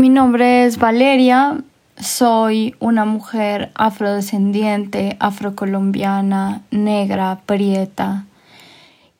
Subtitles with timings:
[0.00, 1.62] Mi nombre es Valeria,
[1.98, 8.26] soy una mujer afrodescendiente, afrocolombiana, negra, prieta.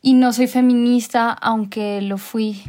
[0.00, 2.62] Y no soy feminista, aunque lo fui.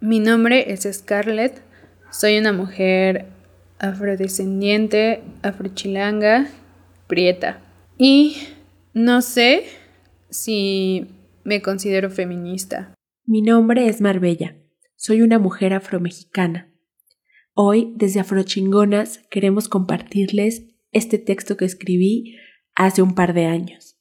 [0.00, 1.62] Mi nombre es Scarlett,
[2.10, 3.26] soy una mujer
[3.78, 6.48] afrodescendiente, afrochilanga,
[7.06, 7.60] prieta.
[7.98, 8.48] Y
[8.94, 9.62] no sé
[10.28, 11.06] si
[11.44, 12.92] me considero feminista.
[13.26, 14.56] Mi nombre es Marbella,
[14.96, 16.67] soy una mujer afromexicana.
[17.60, 22.36] Hoy, desde Afrochingonas, queremos compartirles este texto que escribí
[22.76, 23.98] hace un par de años.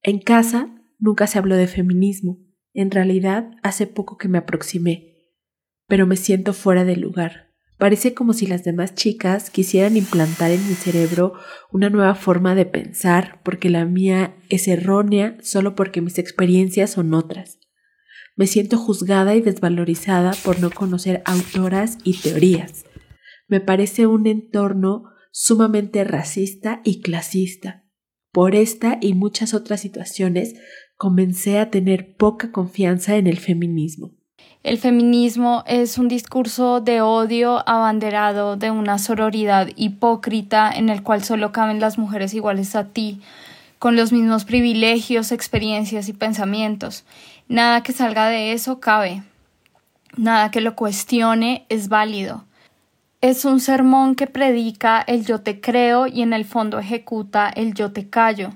[0.00, 2.38] En casa nunca se habló de feminismo,
[2.72, 5.26] en realidad hace poco que me aproximé,
[5.88, 7.52] pero me siento fuera de lugar.
[7.78, 11.32] Parece como si las demás chicas quisieran implantar en mi cerebro
[11.72, 17.12] una nueva forma de pensar porque la mía es errónea solo porque mis experiencias son
[17.12, 17.58] otras.
[18.36, 22.84] Me siento juzgada y desvalorizada por no conocer autoras y teorías.
[23.48, 27.84] Me parece un entorno sumamente racista y clasista.
[28.32, 30.54] Por esta y muchas otras situaciones
[30.96, 34.12] comencé a tener poca confianza en el feminismo.
[34.62, 41.24] El feminismo es un discurso de odio abanderado de una sororidad hipócrita en el cual
[41.24, 43.20] solo caben las mujeres iguales a ti,
[43.80, 47.04] con los mismos privilegios, experiencias y pensamientos.
[47.52, 49.24] Nada que salga de eso cabe.
[50.16, 52.46] Nada que lo cuestione es válido.
[53.20, 57.74] Es un sermón que predica el yo te creo y en el fondo ejecuta el
[57.74, 58.54] yo te callo.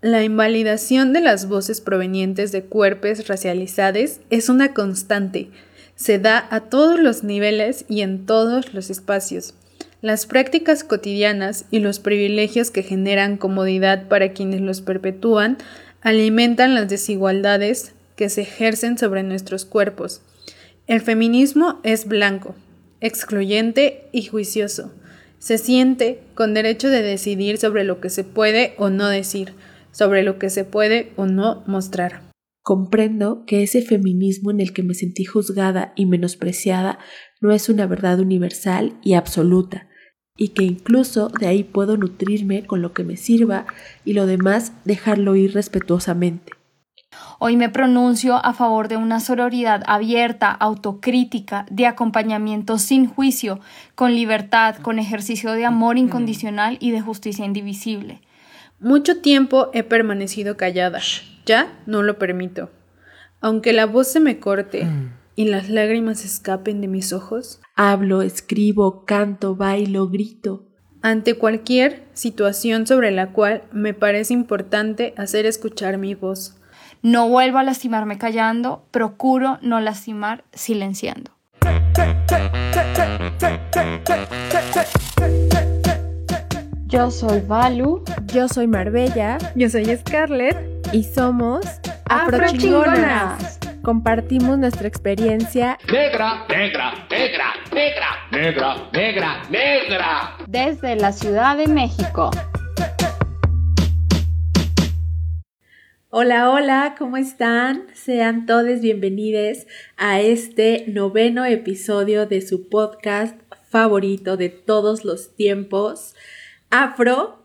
[0.00, 5.50] La invalidación de las voces provenientes de cuerpos racializados es una constante.
[5.94, 9.52] Se da a todos los niveles y en todos los espacios.
[10.00, 15.58] Las prácticas cotidianas y los privilegios que generan comodidad para quienes los perpetúan
[16.00, 20.20] alimentan las desigualdades que se ejercen sobre nuestros cuerpos.
[20.86, 22.54] El feminismo es blanco,
[23.00, 24.92] excluyente y juicioso.
[25.38, 29.54] Se siente con derecho de decidir sobre lo que se puede o no decir,
[29.90, 32.30] sobre lo que se puede o no mostrar.
[32.60, 36.98] Comprendo que ese feminismo en el que me sentí juzgada y menospreciada
[37.40, 39.88] no es una verdad universal y absoluta,
[40.36, 43.64] y que incluso de ahí puedo nutrirme con lo que me sirva
[44.04, 46.59] y lo demás dejarlo ir respetuosamente.
[47.42, 53.60] Hoy me pronuncio a favor de una sororidad abierta, autocrítica, de acompañamiento sin juicio,
[53.94, 58.20] con libertad, con ejercicio de amor incondicional y de justicia indivisible.
[58.78, 61.00] Mucho tiempo he permanecido callada.
[61.46, 62.68] Ya no lo permito.
[63.40, 65.14] Aunque la voz se me corte mm.
[65.34, 67.62] y las lágrimas escapen de mis ojos.
[67.74, 70.66] Hablo, escribo, canto, bailo, grito.
[71.00, 76.59] Ante cualquier situación sobre la cual me parece importante hacer escuchar mi voz.
[77.02, 81.30] No vuelvo a lastimarme callando, procuro no lastimar silenciando.
[86.86, 88.04] Yo soy Valu.
[88.26, 89.38] Yo soy Marbella.
[89.54, 90.56] Yo soy Scarlett.
[90.92, 91.64] Y somos
[92.04, 93.58] Afrochingonas.
[93.82, 100.36] Compartimos nuestra experiencia negra, negra, negra, negra, negra, negra, negra.
[100.46, 102.30] Desde la Ciudad de México.
[106.12, 107.86] Hola, hola, ¿cómo están?
[107.94, 116.16] Sean todos bienvenidos a este noveno episodio de su podcast favorito de todos los tiempos
[116.68, 117.44] afro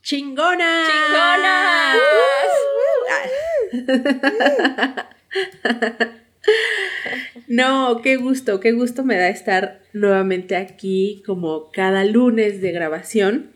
[0.00, 0.86] chingona.
[0.86, 1.94] Chingona.
[7.48, 13.53] no, qué gusto, qué gusto me da estar nuevamente aquí como cada lunes de grabación.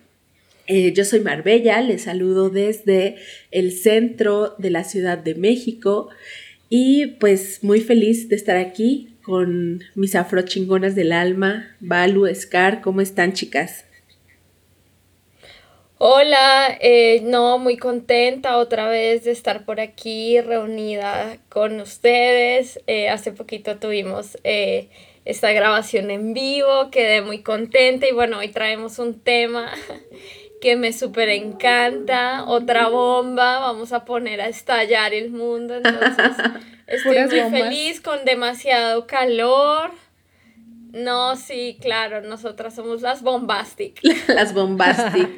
[0.70, 3.16] Eh, yo soy Marbella, les saludo desde
[3.50, 6.10] el centro de la Ciudad de México
[6.68, 13.00] y pues muy feliz de estar aquí con mis afrochingonas del alma, Balu, Scar, ¿cómo
[13.00, 13.86] están chicas?
[15.96, 22.78] Hola, eh, no, muy contenta otra vez de estar por aquí reunida con ustedes.
[22.86, 24.36] Eh, hace poquito tuvimos
[25.24, 29.72] esta grabación en vivo, quedé muy contenta y bueno, hoy traemos un tema
[30.60, 36.36] que me súper encanta, otra bomba, vamos a poner a estallar el mundo, entonces
[36.86, 39.90] estoy muy feliz con demasiado calor.
[40.92, 44.00] No, sí, claro, nosotras somos las bombastic.
[44.28, 45.28] las bombastic.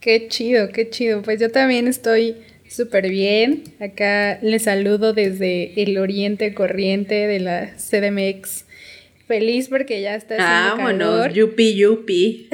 [0.00, 1.22] Qué chido, qué chido.
[1.22, 2.36] Pues yo también estoy
[2.68, 3.64] súper bien.
[3.80, 8.66] Acá les saludo desde el oriente corriente de la CDMX.
[9.26, 12.48] Feliz porque ya está haciendo Vámonos, yupi yupi.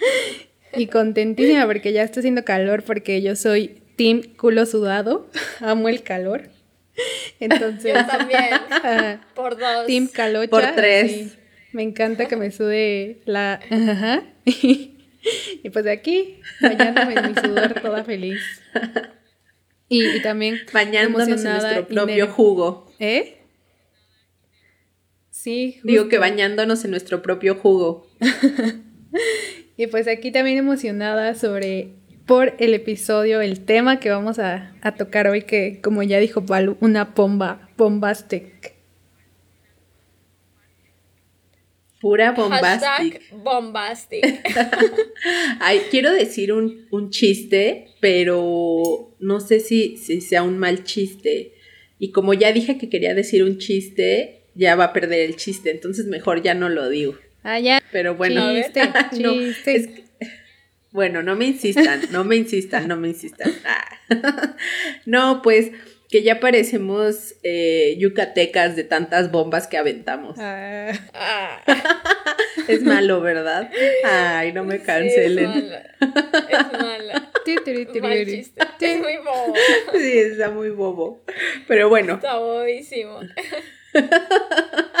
[0.74, 5.30] y contentísima porque ya está haciendo calor porque yo soy team culo sudado.
[5.60, 6.50] Amo el calor.
[7.40, 8.50] Entonces, Yo también.
[9.34, 9.86] Por dos.
[9.86, 10.50] Team Calocha.
[10.50, 11.12] Por tres.
[11.12, 11.32] sí.
[11.72, 13.60] Me encanta que me sude la...
[13.70, 14.22] Ajá.
[14.46, 18.40] y pues de aquí, bañándome en mi sudor toda feliz.
[19.86, 22.90] Y, y también Bañándonos en emocionada nuestro propio jugo.
[22.98, 23.35] ¿Eh?
[25.46, 28.08] Sí, Digo que bañándonos en nuestro propio jugo.
[29.78, 31.90] Y pues aquí también emocionada sobre
[32.24, 36.46] por el episodio, el tema que vamos a, a tocar hoy, que como ya dijo
[36.46, 38.74] Palu, una bomba, bombastic.
[42.00, 42.88] Pura bombastic.
[42.88, 44.24] Hashtag bombastic.
[45.60, 51.52] Ay, quiero decir un, un chiste, pero no sé si, si sea un mal chiste.
[51.98, 55.70] Y como ya dije que quería decir un chiste, ya va a perder el chiste,
[55.70, 57.16] entonces mejor ya no lo digo.
[57.44, 57.80] Ah, ya.
[57.92, 58.80] Pero bueno, Chiste,
[59.20, 59.76] No, chiste.
[59.76, 60.04] es que-
[60.90, 63.52] bueno, no me insistan, no me insistan, no me insistan.
[64.08, 64.56] Ah.
[65.04, 65.70] No, pues
[66.08, 70.36] que ya parecemos eh, yucatecas de tantas bombas que aventamos.
[70.38, 71.62] Ah, Ah,
[72.68, 73.70] Es malo, ¿verdad?
[74.04, 75.50] Ay, no me sí, cancelen.
[75.50, 75.96] es mala.
[76.48, 77.32] Es mala.
[78.80, 79.54] Es muy bobo.
[79.92, 81.22] Sí, está muy bobo.
[81.68, 83.20] Pero bueno, Está bobísimo.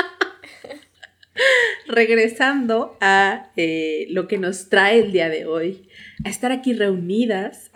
[1.86, 5.88] regresando a eh, lo que nos trae el día de hoy,
[6.24, 7.70] a estar aquí reunidas.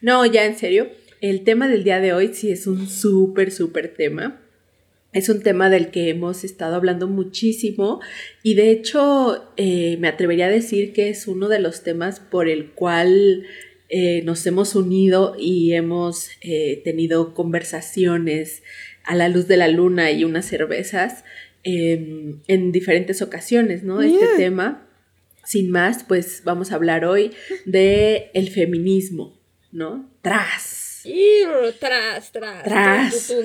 [0.00, 0.88] No, ya en serio,
[1.20, 4.40] el tema del día de hoy sí es un súper, súper tema.
[5.12, 8.00] Es un tema del que hemos estado hablando muchísimo
[8.42, 12.48] y de hecho eh, me atrevería a decir que es uno de los temas por
[12.48, 13.46] el cual
[13.88, 16.28] eh, nos hemos unido y hemos
[16.84, 18.62] tenido conversaciones
[19.06, 21.24] a la luz de la luna y unas cervezas
[21.64, 24.02] eh, en diferentes ocasiones, ¿no?
[24.02, 24.86] Este tema,
[25.44, 27.32] sin más, pues vamos a hablar hoy
[27.64, 29.40] de el feminismo,
[29.72, 30.10] ¿no?
[30.22, 31.00] Tras.
[31.78, 32.64] Tras, tras.
[32.64, 33.32] Tras.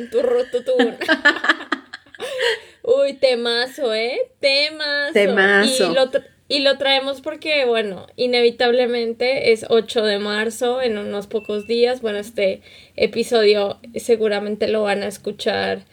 [2.84, 4.32] Uy, temazo, ¿eh?
[4.40, 5.14] Temazo.
[5.14, 5.92] Temazo.
[5.92, 6.12] Y lo,
[6.52, 12.02] y lo traemos porque, bueno, inevitablemente es 8 de marzo, en unos pocos días.
[12.02, 12.62] Bueno, este
[12.98, 15.84] episodio seguramente lo van a escuchar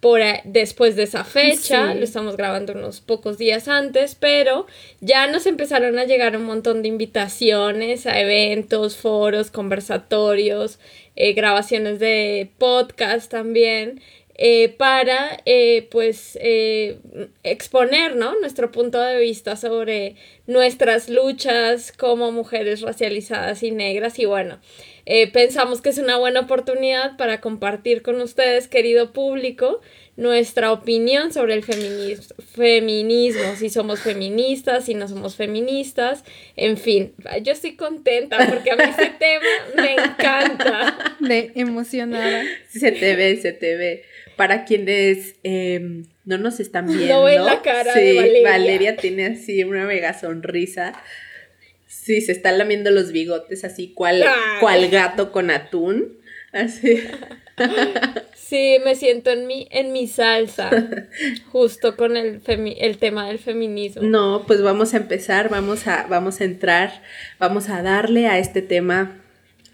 [0.00, 1.98] por después de esa fecha, Sí.
[1.98, 4.66] lo estamos grabando unos pocos días antes, pero
[5.00, 10.78] ya nos empezaron a llegar un montón de invitaciones a eventos, foros, conversatorios,
[11.16, 14.00] eh, grabaciones de podcast también,
[14.38, 16.98] eh, para eh, pues eh,
[17.42, 18.38] exponer ¿no?
[18.40, 20.14] nuestro punto de vista sobre
[20.46, 24.60] nuestras luchas como mujeres racializadas y negras y bueno,
[25.06, 29.80] eh, pensamos que es una buena oportunidad para compartir con ustedes, querido público,
[30.16, 36.24] nuestra opinión sobre el feminis- feminismo, si somos feministas, si no somos feministas,
[36.56, 39.44] en fin, yo estoy contenta porque a mí este tema
[39.76, 41.16] me encanta.
[41.20, 42.44] de emocionada.
[42.68, 44.04] Se te ve, se te ve.
[44.38, 47.08] Para quienes eh, no nos están viendo.
[47.16, 48.96] No ven la cara sí, de Valeria.
[48.96, 50.94] tiene así una mega sonrisa.
[51.86, 54.60] Sí, se está lamiendo los bigotes así, cual, Ay.
[54.60, 56.16] cual gato con atún.
[56.52, 57.02] Así.
[58.34, 60.70] Sí, me siento en mi, en mi salsa,
[61.52, 64.00] justo con el, femi- el tema del feminismo.
[64.02, 67.02] No, pues vamos a empezar, vamos a, vamos a entrar,
[67.38, 69.20] vamos a darle a este tema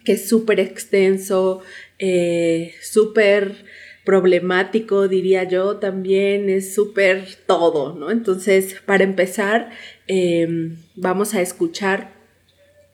[0.04, 1.62] que es súper extenso,
[2.00, 3.63] eh, súper
[4.04, 8.10] problemático, diría yo, también es súper todo, ¿no?
[8.10, 9.70] Entonces, para empezar,
[10.08, 10.46] eh,
[10.94, 12.12] vamos a escuchar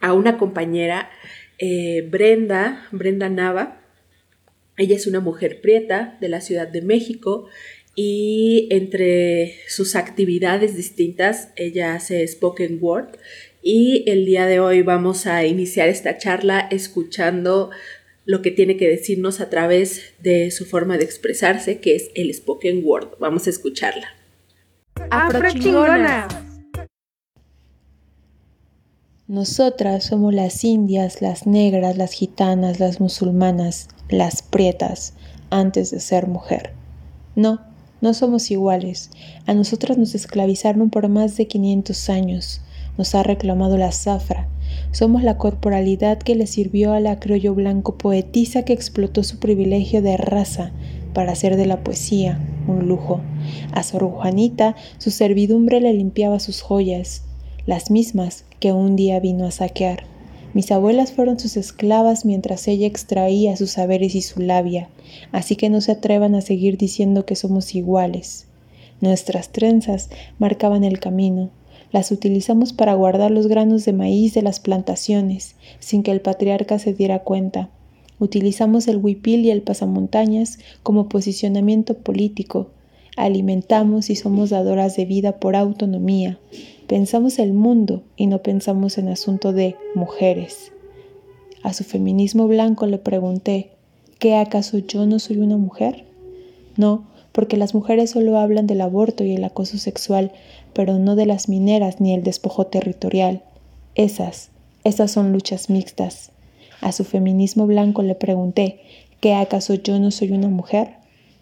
[0.00, 1.10] a una compañera,
[1.58, 3.82] eh, Brenda, Brenda Nava.
[4.76, 7.48] Ella es una mujer prieta de la Ciudad de México
[7.94, 13.18] y entre sus actividades distintas, ella hace spoken word
[13.62, 17.70] y el día de hoy vamos a iniciar esta charla escuchando
[18.30, 22.32] lo que tiene que decirnos a través de su forma de expresarse, que es el
[22.32, 23.18] spoken word.
[23.18, 24.06] Vamos a escucharla.
[25.10, 26.32] Afrochingonas.
[29.26, 35.14] Nosotras somos las indias, las negras, las gitanas, las musulmanas, las prietas,
[35.50, 36.72] antes de ser mujer.
[37.34, 37.60] No,
[38.00, 39.10] no somos iguales.
[39.46, 42.60] A nosotras nos esclavizaron por más de 500 años.
[42.98, 44.48] Nos ha reclamado la zafra.
[44.92, 50.02] Somos la corporalidad que le sirvió a la criollo blanco poetisa que explotó su privilegio
[50.02, 50.72] de raza
[51.14, 53.20] para hacer de la poesía un lujo.
[53.72, 57.24] A Sor Juanita su servidumbre le limpiaba sus joyas,
[57.66, 60.04] las mismas que un día vino a saquear.
[60.52, 64.88] Mis abuelas fueron sus esclavas mientras ella extraía sus saberes y su labia,
[65.30, 68.46] así que no se atrevan a seguir diciendo que somos iguales.
[69.00, 71.50] Nuestras trenzas marcaban el camino,
[71.92, 76.78] las utilizamos para guardar los granos de maíz de las plantaciones, sin que el patriarca
[76.78, 77.70] se diera cuenta.
[78.18, 82.68] Utilizamos el huipil y el pasamontañas como posicionamiento político.
[83.16, 86.38] Alimentamos y somos dadoras de vida por autonomía.
[86.86, 90.72] Pensamos el mundo y no pensamos en asunto de mujeres.
[91.62, 93.72] A su feminismo blanco le pregunté,
[94.18, 96.04] ¿qué acaso yo no soy una mujer?
[96.76, 100.32] No, porque las mujeres solo hablan del aborto y el acoso sexual,
[100.72, 103.42] pero no de las mineras ni el despojo territorial.
[103.94, 104.50] Esas,
[104.84, 106.30] esas son luchas mixtas.
[106.80, 108.80] A su feminismo blanco le pregunté,
[109.20, 110.94] ¿qué acaso yo no soy una mujer?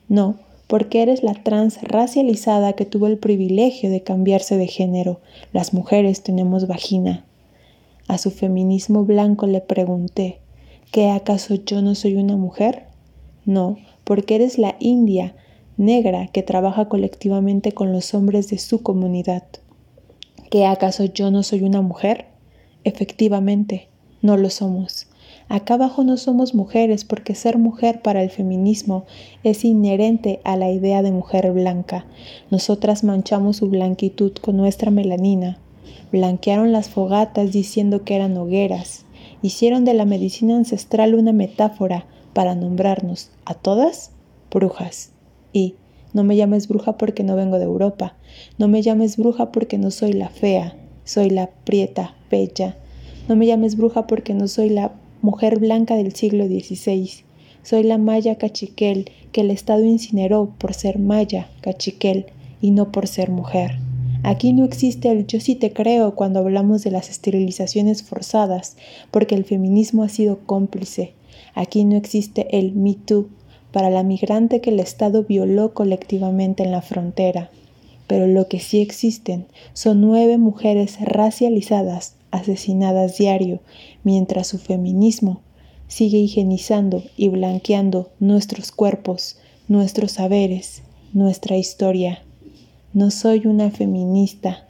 [0.09, 5.21] No, porque eres la trans racializada que tuvo el privilegio de cambiarse de género.
[5.53, 7.25] Las mujeres tenemos vagina.
[8.09, 10.39] A su feminismo blanco le pregunté,
[10.91, 12.85] ¿qué acaso yo no soy una mujer?
[13.45, 15.35] No, porque eres la india
[15.79, 19.45] negra que trabaja colectivamente con los hombres de su comunidad.
[20.51, 22.27] ¿Qué acaso yo no soy una mujer?
[22.85, 23.89] Efectivamente,
[24.21, 25.07] no lo somos.
[25.49, 29.05] Acá abajo no somos mujeres porque ser mujer para el feminismo
[29.45, 32.05] es inherente a la idea de mujer blanca.
[32.51, 35.59] Nosotras manchamos su blanquitud con nuestra melanina.
[36.13, 39.07] Blanquearon las fogatas diciendo que eran hogueras.
[39.41, 44.11] Hicieron de la medicina ancestral una metáfora para nombrarnos a todas
[44.51, 45.13] brujas.
[46.15, 48.17] No me llames bruja porque no vengo de Europa.
[48.59, 50.77] No me llames bruja porque no soy la fea.
[51.05, 52.77] Soy la prieta, bella.
[53.29, 57.11] No me llames bruja porque no soy la mujer blanca del siglo XVI.
[57.63, 62.27] Soy la maya cachiquel que el Estado incineró por ser maya cachiquel
[62.61, 63.79] y no por ser mujer.
[64.23, 68.77] Aquí no existe el yo sí te creo cuando hablamos de las esterilizaciones forzadas,
[69.11, 71.13] porque el feminismo ha sido cómplice.
[71.55, 73.29] Aquí no existe el me too
[73.79, 77.49] para la migrante que el Estado violó colectivamente en la frontera.
[78.09, 83.61] Pero lo que sí existen son nueve mujeres racializadas asesinadas diario,
[84.03, 85.43] mientras su feminismo
[85.87, 89.37] sigue higienizando y blanqueando nuestros cuerpos,
[89.69, 90.83] nuestros saberes,
[91.13, 92.25] nuestra historia.
[92.93, 94.67] No soy una feminista,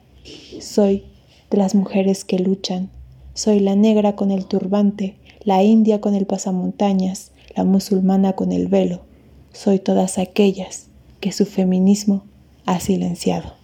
[0.60, 1.04] soy
[1.50, 2.90] de las mujeres que luchan.
[3.32, 8.68] Soy la negra con el turbante, la india con el pasamontañas, la musulmana con el
[8.68, 9.04] velo.
[9.52, 12.24] Soy todas aquellas que su feminismo
[12.66, 13.56] ha silenciado.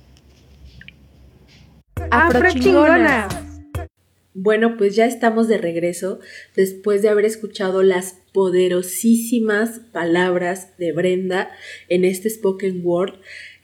[4.35, 6.19] Bueno, pues ya estamos de regreso
[6.57, 11.51] después de haber escuchado las poderosísimas palabras de Brenda
[11.89, 13.15] en este spoken word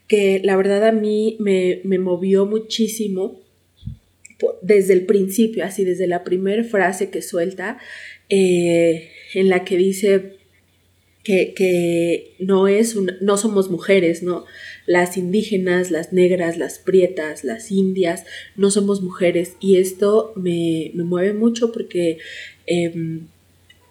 [0.07, 3.41] que la verdad a mí me, movió muchísimo
[4.61, 7.77] desde el principio, así desde la primera frase que suelta,
[8.29, 10.37] eh, en la que dice
[11.23, 14.45] que, que no es no somos mujeres, ¿no?
[14.85, 19.55] las indígenas, las negras, las prietas, las indias, no somos mujeres.
[19.59, 22.17] Y esto me, mueve mucho porque
[22.65, 23.27] em,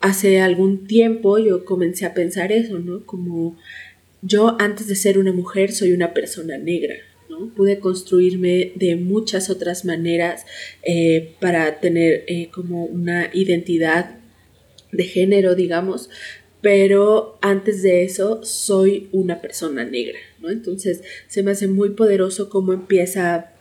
[0.01, 3.07] hace algún tiempo yo comencé a pensar eso, ¿no?
[3.07, 3.57] Como
[4.23, 6.97] yo antes de ser una mujer soy una persona negra.
[7.31, 7.49] ¿no?
[7.55, 10.45] Pude construirme de muchas otras maneras
[10.83, 14.20] eh, para tener eh, como una identidad
[14.93, 16.11] de género, digamos,
[16.61, 20.51] pero antes de eso soy una persona negra, ¿no?
[20.51, 23.53] Entonces se me hace muy poderoso cómo empieza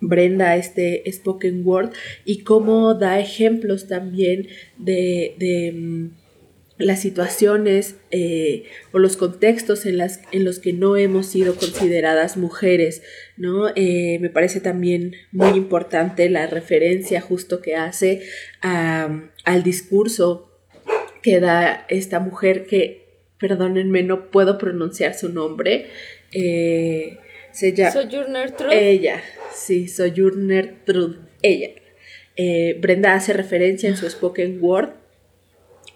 [0.00, 1.90] Brenda este spoken word
[2.24, 6.20] y cómo da ejemplos también de, mm,
[6.78, 12.38] las situaciones eh, o los contextos en, las, en los que no hemos sido consideradas
[12.38, 13.02] mujeres,
[13.36, 13.68] ¿no?
[13.76, 18.22] Eh, me parece también muy importante la referencia justo que hace
[18.62, 20.49] al discurso
[21.22, 23.06] que da esta mujer que,
[23.38, 25.86] perdónenme, no puedo pronunciar su nombre.
[26.32, 27.18] Eh,
[27.52, 27.92] se llama...
[27.92, 28.72] Sojourner Truth.
[28.72, 29.22] Ella,
[29.54, 31.16] sí, Sojourner Truth.
[31.42, 31.70] Ella.
[32.36, 34.90] Eh, Brenda hace referencia en su spoken word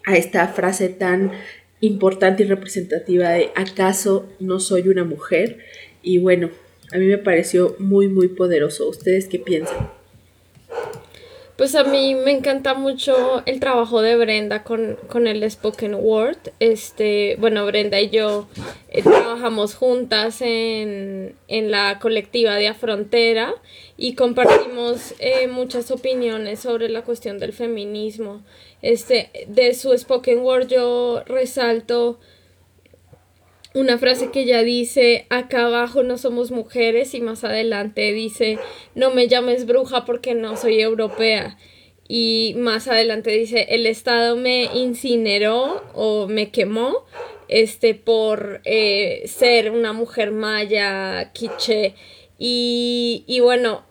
[0.05, 1.31] a esta frase tan
[1.79, 5.59] importante y representativa de ¿acaso no soy una mujer?
[6.01, 6.51] Y bueno,
[6.93, 8.87] a mí me pareció muy, muy poderoso.
[8.87, 9.91] ¿Ustedes qué piensan?
[11.57, 16.37] Pues a mí me encanta mucho el trabajo de Brenda con, el Spoken Word.
[16.59, 18.49] Este, bueno, Brenda y yo
[18.89, 23.53] eh, trabajamos juntas en, la colectiva de Afrontera
[23.95, 28.43] y compartimos eh, muchas opiniones sobre la cuestión del feminismo.
[28.81, 32.19] Este, de su Spoken Word yo resalto
[33.75, 38.57] una frase que ya dice, acá abajo no somos mujeres y más adelante dice,
[38.95, 41.57] no me llames bruja porque no soy europea.
[42.07, 47.05] Y más adelante dice, el Estado me incineró o me quemó
[47.49, 51.95] este, por eh, ser una mujer maya, quiche.
[52.37, 53.83] Y, y bueno,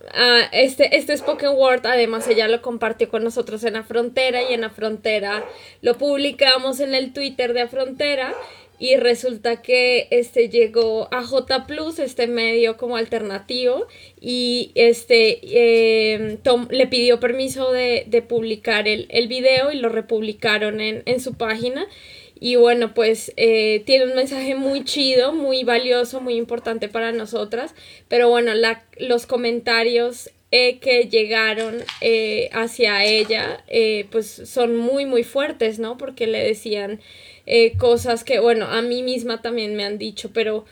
[0.53, 4.63] este, este Spoken Word, además ella lo compartió con nosotros en la frontera y en
[4.63, 5.45] la frontera
[5.83, 8.35] lo publicamos en el Twitter de Frontera
[8.79, 13.87] y resulta que este llegó a J Plus, este medio como alternativo,
[14.21, 19.89] y este eh, Tom, le pidió permiso de, de publicar el, el, video y lo
[19.89, 21.87] republicaron en, en su página.
[22.39, 27.75] Y bueno, pues eh, tiene un mensaje muy chido, muy valioso, muy importante para nosotras.
[28.09, 33.65] Pero bueno, la, los comentarios eh, que llegaron eh, hacia ella,
[34.11, 35.97] pues son muy, muy fuertes, ¿no?
[35.97, 37.01] Porque le decían
[37.47, 40.65] eh, cosas que, bueno, a mí misma también me han dicho, pero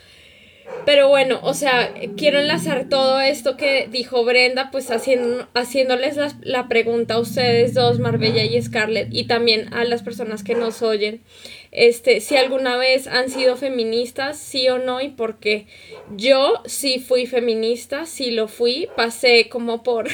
[0.85, 6.33] pero bueno, o sea, quiero enlazar todo esto que dijo Brenda, pues haciendo, haciéndoles la,
[6.43, 10.83] la, pregunta a ustedes dos, Marbella y Scarlett, y también a las personas que nos
[10.83, 11.21] oyen,
[11.71, 15.67] este, si alguna vez han sido feministas, sí o no, y por qué.
[16.17, 20.09] Yo sí fui feminista, sí lo fui, pasé como por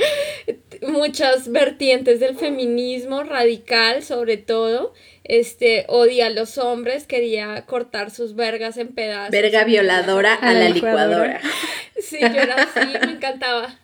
[0.88, 4.92] muchas vertientes del feminismo radical, sobre todo
[5.28, 9.30] este, odia a los hombres, quería cortar sus vergas en pedazos.
[9.30, 11.40] Verga violadora a, la, licuadora.
[12.00, 13.78] Sí, yo era así, me encantaba.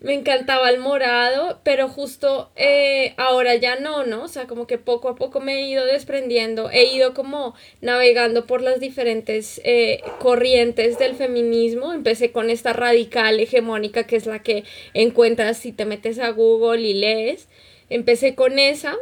[0.00, 4.24] Me encantaba el morado, pero justo eh, ahora ya no, ¿no?
[4.24, 8.44] O sea, como que poco a poco me he ido desprendiendo, he ido como navegando
[8.44, 11.94] por las diferentes eh, corrientes del feminismo.
[11.94, 16.82] Empecé con esta radical hegemónica que es la que encuentras si te metes a Google
[16.82, 17.48] y lees.
[17.88, 18.96] Empecé con esa,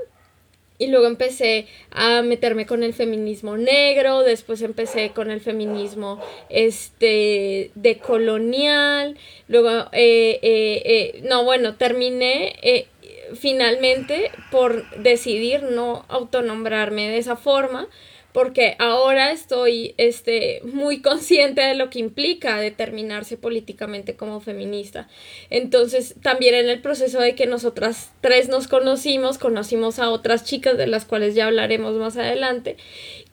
[0.78, 7.70] y luego empecé a meterme con el feminismo negro, después empecé con el feminismo este
[7.74, 9.16] decolonial,
[9.48, 12.86] luego, eh, eh, eh, no, bueno, terminé eh,
[13.34, 17.88] finalmente por decidir no autonombrarme de esa forma,
[18.32, 25.08] porque ahora estoy este, muy consciente de lo que implica determinarse políticamente como feminista.
[25.50, 30.78] Entonces, también en el proceso de que nosotras tres nos conocimos, conocimos a otras chicas
[30.78, 32.76] de las cuales ya hablaremos más adelante,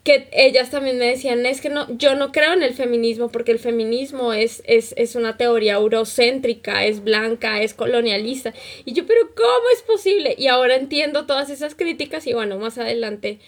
[0.02, 3.52] que ellas también me decían, es que no, yo no creo en el feminismo porque
[3.52, 8.54] el feminismo es, es, es una teoría eurocéntrica, es blanca, es colonialista.
[8.86, 10.34] Y yo, pero ¿cómo es posible?
[10.38, 13.40] Y ahora entiendo todas esas críticas y bueno, más adelante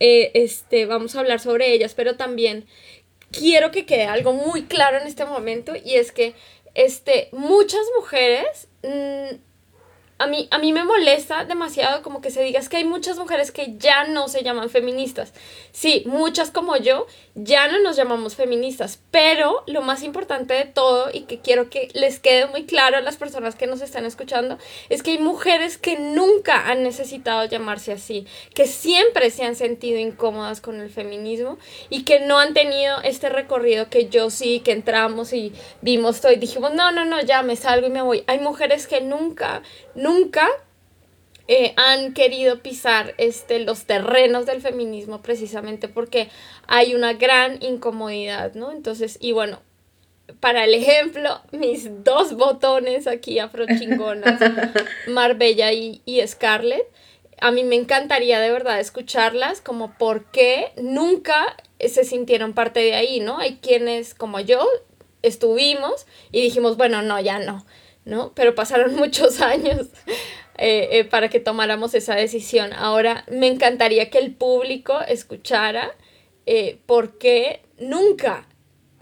[0.00, 2.66] eh, este, vamos a hablar sobre ellas, pero también
[3.30, 6.34] quiero que quede algo muy claro en este momento y es que
[6.74, 8.68] este, muchas mujeres...
[8.82, 9.36] Mmm,
[10.18, 13.18] a mí, a mí me molesta demasiado como que se diga es que hay muchas
[13.18, 15.32] mujeres que ya no se llaman feministas.
[15.72, 21.10] Sí, muchas como yo ya no nos llamamos feministas, pero lo más importante de todo
[21.12, 24.56] y que quiero que les quede muy claro a las personas que nos están escuchando
[24.88, 29.98] es que hay mujeres que nunca han necesitado llamarse así, que siempre se han sentido
[29.98, 31.58] incómodas con el feminismo
[31.90, 36.32] y que no han tenido este recorrido que yo sí, que entramos y vimos todo
[36.32, 38.22] y dijimos, no, no, no, ya me salgo y me voy.
[38.28, 39.62] Hay mujeres que nunca
[39.94, 40.48] nunca
[41.46, 46.30] eh, han querido pisar este, los terrenos del feminismo precisamente porque
[46.66, 48.72] hay una gran incomodidad, ¿no?
[48.72, 49.60] Entonces, y bueno,
[50.40, 54.40] para el ejemplo, mis dos botones aquí afrochingonas,
[55.06, 56.86] Marbella y, y Scarlett,
[57.40, 62.94] a mí me encantaría de verdad escucharlas como por qué nunca se sintieron parte de
[62.94, 63.38] ahí, ¿no?
[63.38, 64.66] Hay quienes como yo
[65.20, 67.66] estuvimos y dijimos, bueno, no, ya no
[68.04, 68.32] ¿no?
[68.34, 69.88] Pero pasaron muchos años
[70.56, 72.72] eh, eh, para que tomáramos esa decisión.
[72.72, 75.90] Ahora me encantaría que el público escuchara
[76.46, 78.46] eh, por qué nunca,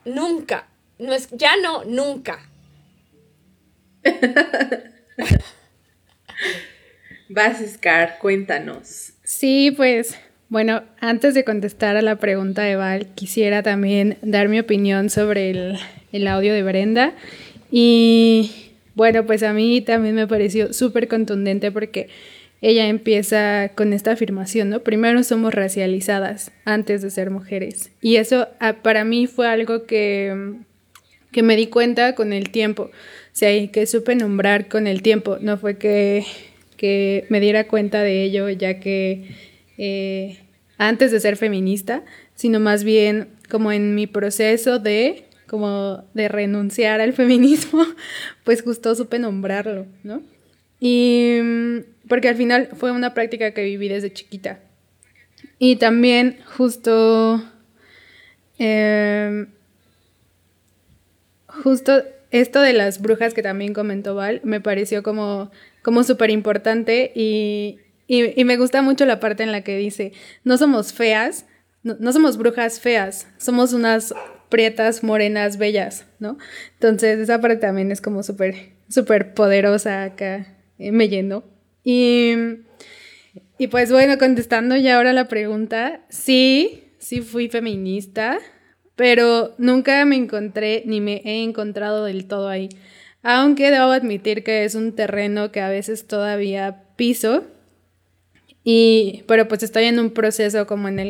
[0.05, 2.49] nunca, no es, ya no, nunca.
[7.29, 9.13] Vas, Scar, cuéntanos.
[9.23, 14.59] Sí, pues bueno, antes de contestar a la pregunta de Val, quisiera también dar mi
[14.59, 15.79] opinión sobre el,
[16.13, 17.15] el audio de Brenda.
[17.71, 22.09] Y bueno, pues a mí también me pareció súper contundente porque
[22.61, 24.81] ella empieza con esta afirmación, ¿no?
[24.81, 27.91] Primero somos racializadas antes de ser mujeres.
[28.01, 30.55] Y eso ah, para mí fue algo que,
[31.33, 32.85] que me di cuenta con el tiempo.
[32.85, 32.91] O
[33.33, 35.39] sea, que supe nombrar con el tiempo.
[35.41, 36.25] No fue que,
[36.77, 39.25] que me diera cuenta de ello ya que
[39.77, 40.39] eh,
[40.79, 42.05] antes de ser feminista,
[42.37, 47.85] sino más bien como en mi proceso de como de renunciar al feminismo,
[48.43, 50.23] pues justo supe nombrarlo, ¿no?
[50.81, 54.61] Y mm, porque al final fue una práctica que viví desde chiquita.
[55.59, 57.45] Y también justo,
[58.59, 59.49] em,
[61.49, 65.51] justo esto de las brujas que también comentó Val, me pareció como,
[65.83, 70.15] como súper importante y, y, y, me gusta mucho la parte en la que dice,
[70.45, 71.45] no somos feas,
[71.83, 74.15] no, no somos brujas feas, somos unas
[74.53, 76.37] prietas, morenas, bellas, ¿no?
[76.75, 81.43] Entonces esa parte también es como súper, súper poderosa acá, eh, me llenó.
[81.83, 82.35] Y,
[83.57, 88.39] y pues bueno, contestando ya ahora la pregunta, sí, sí fui feminista,
[88.95, 92.69] pero nunca me encontré ni me he encontrado del todo ahí.
[93.23, 97.45] Aunque debo admitir que es un terreno que a veces todavía piso
[98.65, 101.09] y, pero pues estoy en un proceso como en el,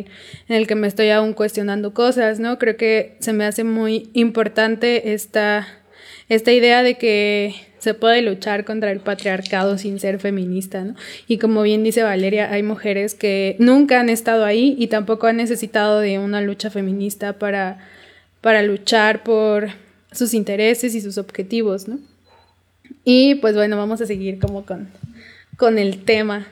[0.49, 2.59] en el que me estoy aún cuestionando cosas, ¿no?
[2.59, 5.69] Creo que se me hace muy importante esta,
[6.29, 10.95] esta idea de que se puede luchar contra el patriarcado sin ser feminista, ¿no?
[11.27, 15.37] Y como bien dice Valeria, hay mujeres que nunca han estado ahí y tampoco han
[15.37, 17.87] necesitado de una lucha feminista para,
[18.41, 19.71] para luchar por
[20.11, 21.99] sus intereses y sus objetivos, ¿no?
[23.05, 24.89] Y pues bueno, vamos a seguir como con,
[25.57, 26.47] con el tema.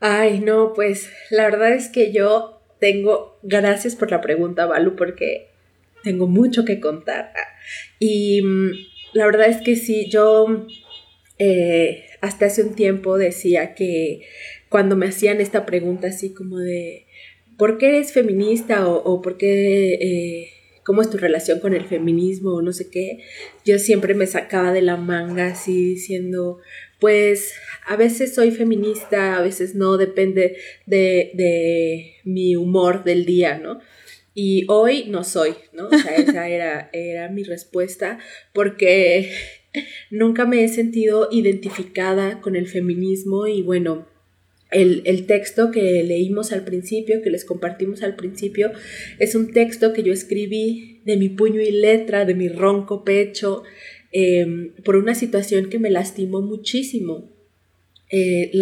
[0.00, 5.48] Ay, no, pues la verdad es que yo tengo, gracias por la pregunta, Balu, porque
[6.04, 7.32] tengo mucho que contar.
[7.98, 8.70] Y mm,
[9.14, 10.66] la verdad es que sí, yo
[11.38, 14.22] eh, hasta hace un tiempo decía que
[14.68, 17.06] cuando me hacían esta pregunta así como de,
[17.56, 19.94] ¿por qué eres feminista o, o por qué...
[19.94, 20.48] Eh,
[20.88, 23.18] cómo es tu relación con el feminismo o no sé qué,
[23.62, 26.60] yo siempre me sacaba de la manga así diciendo,
[26.98, 27.54] pues
[27.86, 30.56] a veces soy feminista, a veces no, depende
[30.86, 33.80] de, mi humor del día, ¿no?
[34.34, 35.88] Y hoy no soy, ¿no?
[35.88, 38.18] O sea, esa era, era mi respuesta
[38.52, 39.32] porque
[40.10, 44.06] nunca me he sentido identificada con el feminismo y bueno,
[44.70, 48.70] el, texto que leímos al principio, que les compartimos al principio,
[49.18, 53.62] es un texto que yo escribí de mi puño y letra, de mi ronco pecho,
[54.12, 57.30] em, por una situación que me lastimó muchísimo.
[58.10, 58.52] Eh,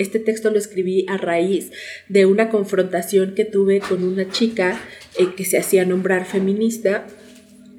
[0.00, 1.70] este texto lo escribí a raíz
[2.08, 4.80] de una confrontación que tuve con una chica
[5.18, 7.06] eh, que se hacía nombrar feminista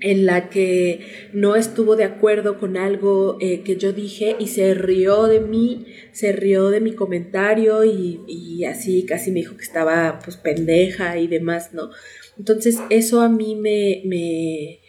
[0.01, 1.01] en la que
[1.33, 5.87] no estuvo de acuerdo con algo eh, que yo dije y se rió de mí,
[6.11, 11.27] se rió de mi comentario y, así casi me dijo que estaba pues pendeja y
[11.27, 11.89] demás, ¿no?
[12.37, 14.79] Entonces eso a mí me, me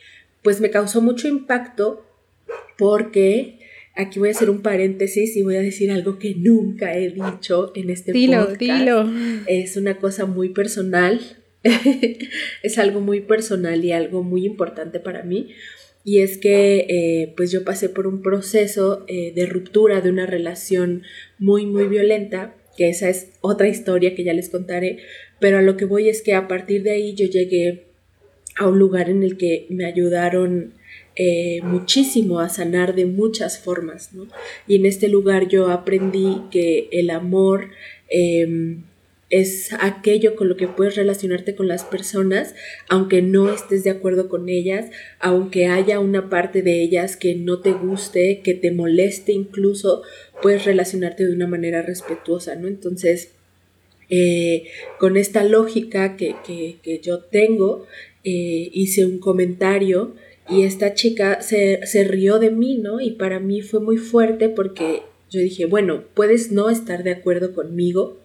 [0.43, 2.05] pues me causó mucho impacto
[2.79, 3.59] porque
[3.95, 7.73] aquí voy a hacer un paréntesis y voy a decir algo que nunca he dicho
[7.75, 8.61] en este dilo, podcast.
[8.61, 9.11] Dilo.
[9.47, 11.21] Es una cosa muy personal,
[12.63, 15.51] es algo muy personal y algo muy importante para mí.
[16.03, 20.25] Y es que eh, pues yo pasé por un proceso eh, de ruptura de una
[20.25, 21.03] relación
[21.39, 25.01] muy, muy violenta, que esa es otra historia que ya les contaré,
[25.41, 27.85] pero a lo que voy es que a partir de ahí yo llegué
[28.57, 30.75] a un lugar en el que me ayudaron
[31.17, 34.27] eh, muchísimo a sanar de muchas formas, ¿no?
[34.67, 37.71] Y en este lugar yo aprendí que el amor
[38.09, 38.85] em,
[39.31, 42.55] es aquello con lo que puedes relacionarte con las personas,
[42.89, 47.61] aunque no estés de acuerdo con ellas, aunque haya una parte de ellas que no
[47.61, 50.03] te guste, que te moleste incluso,
[50.43, 52.67] puedes relacionarte de una manera respetuosa, ¿no?
[52.67, 53.33] Entonces,
[54.11, 54.65] eh,
[54.99, 57.87] con esta lógica que, yo tengo,
[58.25, 60.15] eh, hice un comentario
[60.51, 63.01] y esta chica se, se rió de mí, ¿no?
[63.01, 67.55] Y para mí fue muy fuerte porque yo dije, bueno, puedes no estar de acuerdo
[67.55, 68.21] conmigo,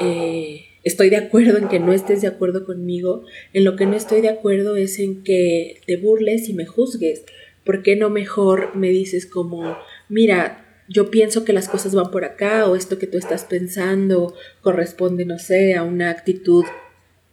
[0.00, 3.96] eh, estoy de acuerdo en que no estés de acuerdo conmigo, en lo que no
[3.96, 7.24] estoy de acuerdo es en que te burles y me juzgues.
[7.64, 9.76] ¿Por qué no mejor me dices como,
[10.08, 14.34] mira, yo pienso que las cosas van por acá o esto que tú estás pensando
[14.60, 16.64] corresponde, no sé, a una actitud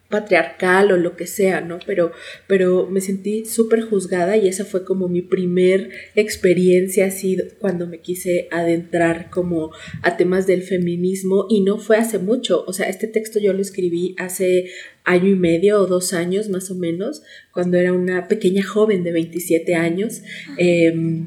[0.10, 1.80] patriarcal o lo que sea, ¿no?
[1.86, 2.12] Pero,
[2.46, 8.00] pero me sentí súper juzgada y esa fue como mi primer experiencia así cuando me
[8.00, 9.72] quise adentrar como
[10.04, 13.62] a temas del feminismo y no fue hace mucho, o sea, este texto yo lo
[13.62, 14.70] escribí hace
[15.04, 19.12] año y medio o dos años más o menos, cuando era una pequeña joven de
[19.12, 20.22] 27 años.
[20.58, 21.26] Em,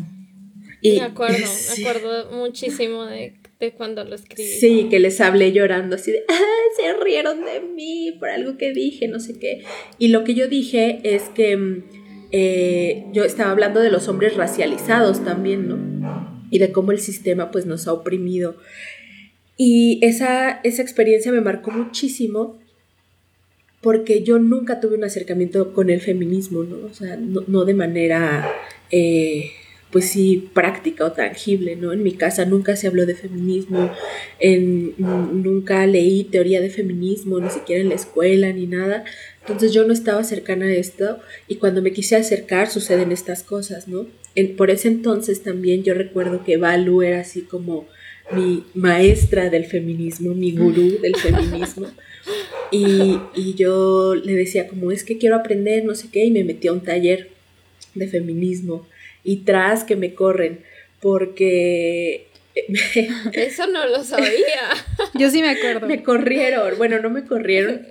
[0.81, 4.49] y, me acuerdo, me acuerdo muchísimo de de cuando lo escribí.
[4.49, 6.40] Sí, que les hablé llorando así de, ah,
[6.77, 9.64] se rieron de mí por algo que dije, no sé qué.
[9.99, 11.85] Y lo que yo dije es que mm,
[12.33, 16.47] eh, yo estaba hablando de los hombres racializados también, ¿no?
[16.51, 18.57] Y de cómo el sistema pues nos ha oprimido.
[19.57, 22.59] Y esa, esa experiencia me marcó muchísimo
[23.81, 26.87] porque yo nunca tuve un acercamiento con el feminismo, ¿no?
[26.87, 28.53] O sea, no, de manera...
[28.90, 29.51] Eh,
[29.97, 31.91] pues sí, práctica o tangible, ¿no?
[31.91, 33.91] En mi casa nunca se habló de feminismo,
[34.39, 39.05] en, nunca leí teoría de feminismo, ni siquiera en la escuela ni nada.
[39.41, 43.89] Entonces yo no estaba cercana a esto y cuando me quise acercar suceden estas cosas,
[43.89, 44.07] ¿no?
[44.35, 47.87] En, por ese entonces también yo recuerdo que Balu era así como
[48.33, 51.87] mi maestra del feminismo, mi gurú del feminismo.
[52.71, 56.45] Y, y, yo le decía como es que quiero aprender, no sé qué, y me
[56.45, 57.31] metí a un taller
[57.95, 58.87] de feminismo.
[59.27, 60.65] Y tras que me corren,
[61.01, 62.29] porque...
[63.33, 64.71] Eso no lo sabía.
[65.15, 65.87] yo sí me acuerdo.
[65.87, 67.87] Me corrieron, bueno, no me corrieron,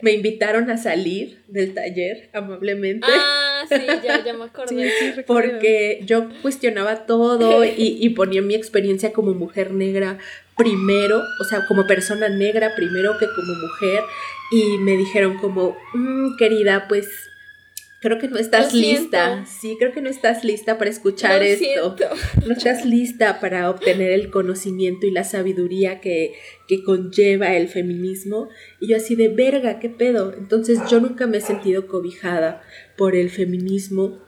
[0.00, 3.06] me invitaron a salir del taller amablemente.
[3.08, 4.90] Ah, sí, ya, ya me acordé.
[5.26, 10.18] porque yo cuestionaba todo y, ponía mi experiencia como mujer negra
[10.56, 14.02] primero, o sea, como persona negra primero que como mujer.
[14.52, 17.06] Y me dijeron como, mm, querida, pues
[18.00, 19.44] creo que no estás lista.
[19.46, 21.96] Sí, creo que no estás lista para escuchar esto.
[22.46, 26.34] No estás lista para obtener el conocimiento y la sabiduría que,
[26.66, 28.48] que conlleva el feminismo.
[28.80, 30.32] Y yo así de verga, ¿qué pedo?
[30.32, 32.62] Entonces yo nunca me he sentido cobijada
[32.96, 34.18] por el feminismo,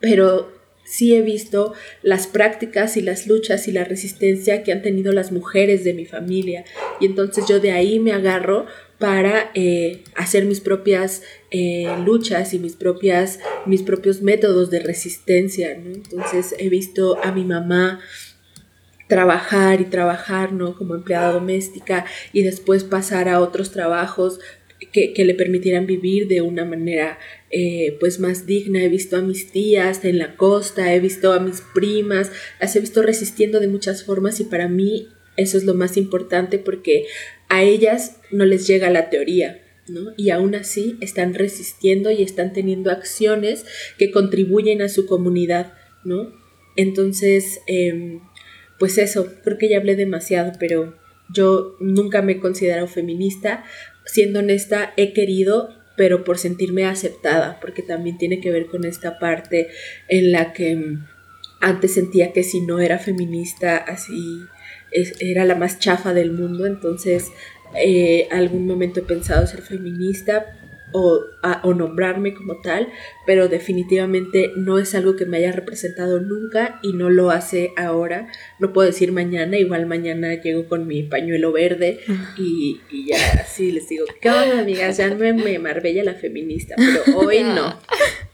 [0.00, 0.52] pero
[0.84, 5.30] sí he visto las prácticas y las luchas y la resistencia que han tenido las
[5.32, 6.64] mujeres de mi familia.
[6.98, 8.66] Y entonces yo de ahí me agarro
[8.98, 15.72] para eh, hacer mis propias eh, luchas y mis, propias, mis propios métodos de resistencia.
[15.72, 18.00] Entonces he visto a mi mamá
[19.08, 20.76] trabajar y trabajar, ¿no?
[20.76, 24.40] Como empleada doméstica y después pasar a otros trabajos
[24.92, 27.18] que, le permitieran vivir de una manera
[27.50, 28.82] eh, pues más digna.
[28.82, 32.30] He visto a mis tías en la costa, he visto a mis primas,
[32.60, 36.58] las he visto resistiendo de muchas formas y para mí eso es lo más importante
[36.58, 37.06] porque
[37.48, 40.12] a ellas no les llega la teoría, ¿no?
[40.16, 43.64] Y aún así están resistiendo y están teniendo acciones
[43.96, 45.72] que contribuyen a su comunidad,
[46.04, 46.34] ¿no?
[46.76, 48.20] Entonces, em,
[48.78, 50.96] pues eso, creo que ya hablé demasiado, pero
[51.32, 53.64] yo nunca me he considerado feminista.
[54.04, 59.20] Siendo honesta, he querido, pero por sentirme aceptada, porque también tiene que ver con esta
[59.20, 59.68] parte
[60.08, 61.06] en la que em,
[61.60, 64.40] antes sentía que si no era feminista, así
[64.92, 67.30] era la más chafa del mundo, entonces
[67.74, 70.54] eh, algún momento he pensado ser feminista
[70.92, 71.20] o,
[71.64, 72.88] o, nombrarme como tal,
[73.26, 78.28] pero definitivamente no es algo que me haya representado nunca y no lo hace ahora.
[78.58, 82.00] No puedo decir mañana, igual mañana llego con mi pañuelo verde
[82.38, 84.96] y, y ya así les digo, ¿qué onda amigas?
[84.96, 87.78] Ya me, me Marbella la feminista, pero hoy no.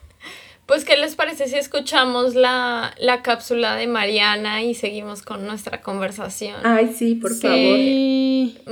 [0.66, 6.56] Pues, ¿qué les parece si escuchamos la, cápsula de Mariana y seguimos con nuestra conversación?
[6.64, 7.78] Ay, sí, por favor.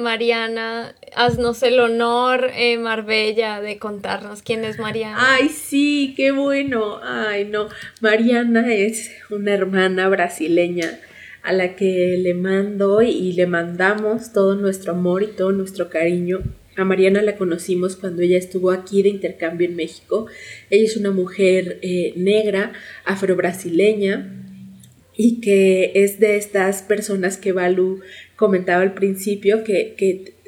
[0.03, 5.19] Mariana, haznos el honor, eh, Marbella, de contarnos quién es Mariana.
[5.19, 6.99] Ay, sí, qué bueno.
[7.03, 7.69] Ay, no.
[8.01, 10.99] Mariana es una hermana brasileña
[11.43, 16.41] a la que le mando y le mandamos todo nuestro amor y todo nuestro cariño
[16.77, 20.27] a Mariana la conocimos cuando ella estuvo aquí de intercambio en México.
[20.71, 22.73] Ella es una mujer eh, negra,
[23.05, 24.39] afrobrasileña,
[25.15, 28.01] y que es de estas personas que Balu
[28.37, 29.95] comentaba al principio, que,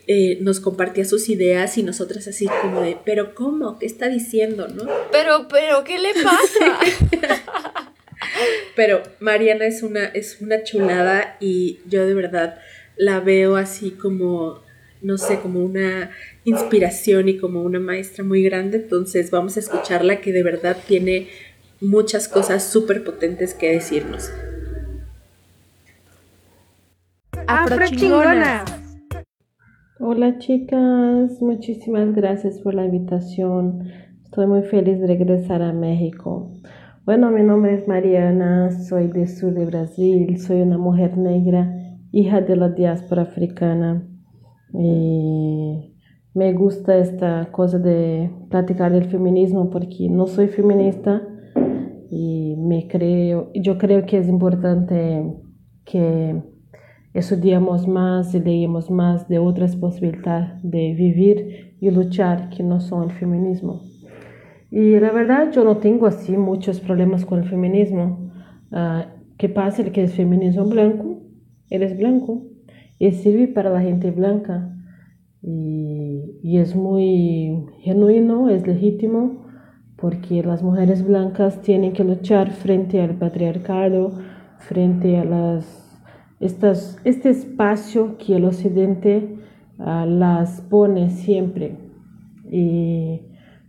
[0.07, 3.79] eh, nos compartía sus ideas y nosotras así como de, pero ¿cómo?
[3.79, 4.69] ¿Qué está diciendo?
[4.69, 4.85] ¿No?
[5.11, 6.79] Pero, pero, ¿qué le pasa?
[8.77, 12.59] pero Mariana es una, es una chulada y yo de verdad
[12.97, 14.63] la veo así como
[15.05, 16.11] no sé, como una
[16.45, 18.79] inspiración y como una maestra muy grande.
[18.79, 21.29] Entonces vamos a escucharla que de verdad tiene
[21.81, 24.33] muchas cosas súper potentes que decirnos.
[30.01, 33.91] Hola chicas, muchísimas gracias por la invitación.
[34.25, 36.51] Estoy muy feliz de regresar a México.
[37.05, 41.71] Bueno, mi nombre es Mariana, soy del sur de Brasil, soy una mujer negra,
[42.11, 44.03] hija de la diáspora africana.
[44.77, 45.95] Y
[46.35, 51.23] me gusta esta cosa de platicar el feminismo porque no soy feminista
[52.11, 55.33] y me creo, yo creo que es importante
[55.85, 56.43] que
[57.13, 63.11] estudiemos más y leemos más de otras posibilidades de vivir y luchar que no son
[63.11, 63.83] el feminismo.
[64.73, 68.33] Y la verdad yo no tengo así muchos problemas con el feminismo.
[68.73, 69.03] Uh,
[69.39, 69.85] ¿Qué pasa?
[69.85, 71.21] Que el feminismo blanco,
[71.71, 72.54] él es blanco
[72.99, 74.71] y sirve para la gente blanca.
[75.43, 79.45] Y, y, es muy genuino, es legítimo,
[79.97, 84.13] porque las mujeres blancas tienen que luchar frente al patriarcado,
[84.59, 86.01] frente a las,
[86.41, 89.37] estas, este espacio que el occidente
[89.79, 91.77] uh, las pone siempre.
[92.51, 93.21] Y,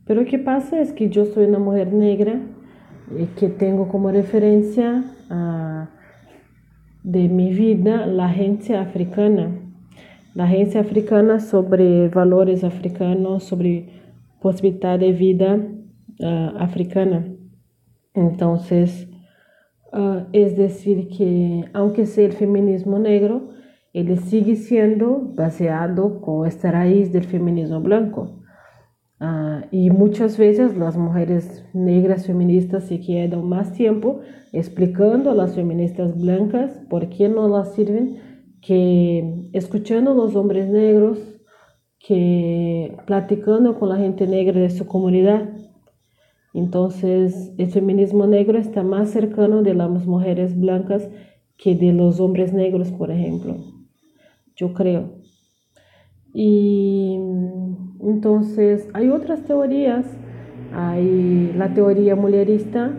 [0.06, 0.80] pero ¿qué pasa?
[0.80, 2.40] Es que yo soy una mujer negra
[3.18, 5.95] y que tengo como referencia uh,
[7.06, 9.52] de mi vida la agencia africana.
[10.34, 13.89] La agencia africana sobre valores africanos, sobre
[14.41, 15.56] posibilidad de vida
[16.20, 17.26] uh, africana.
[18.13, 19.08] Entonces,
[19.98, 23.52] Ah, es decir, que aunque sea el feminismo negro,
[23.94, 28.35] él sigue siendo baseado con esta raíz del feminismo blanco.
[29.28, 34.20] Ah, y muchas veces las mujeres negras feministas se quedan más tiempo
[34.54, 38.20] explicando a las feministas blancas por qué no las sirven
[38.62, 41.18] que escuchando a los hombres negros,
[41.98, 45.50] que platicando con la gente negra de su comunidad.
[46.54, 51.10] Entonces, el feminismo negro está más cercano de las mujeres blancas
[51.58, 53.58] que de los hombres negros, por ejemplo.
[54.56, 55.25] Yo creo.
[56.38, 57.17] Y
[58.02, 60.06] entonces hay otras teorías.
[60.74, 62.91] Hay la teoría mulherista,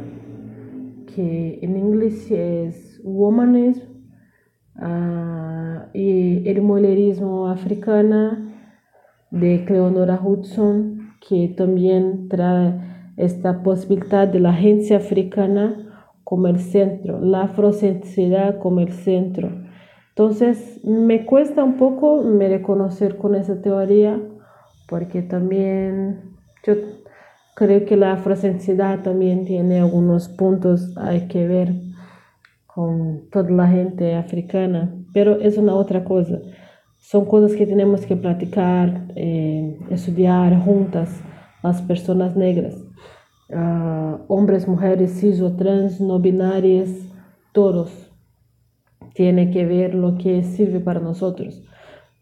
[1.14, 3.82] que en inglés es womanism,
[4.76, 8.54] uh, y el mulherismo africana
[9.30, 12.80] de Cleonora Hudson, que también trae
[13.18, 15.76] esta posibilidad de la agencia africana
[16.24, 19.65] como el centro, la afrocentricidad como el centro.
[20.18, 24.18] Entonces, me cuesta un poco me reconocer con esa teoría,
[24.88, 26.72] porque también yo
[27.54, 31.74] creo que la afrocentricidad también tiene algunos puntos hay que ver
[32.66, 36.38] con toda la gente africana, pero es una otra cosa.
[36.96, 41.10] Son cosas que tenemos que platicar, eh, estudiar juntas,
[41.62, 42.74] las personas negras,
[43.50, 46.88] uh, hombres, mujeres, cis o trans, no binarias,
[47.52, 48.05] todos.
[49.16, 51.62] Tiene que ver lo que sirve para nosotros.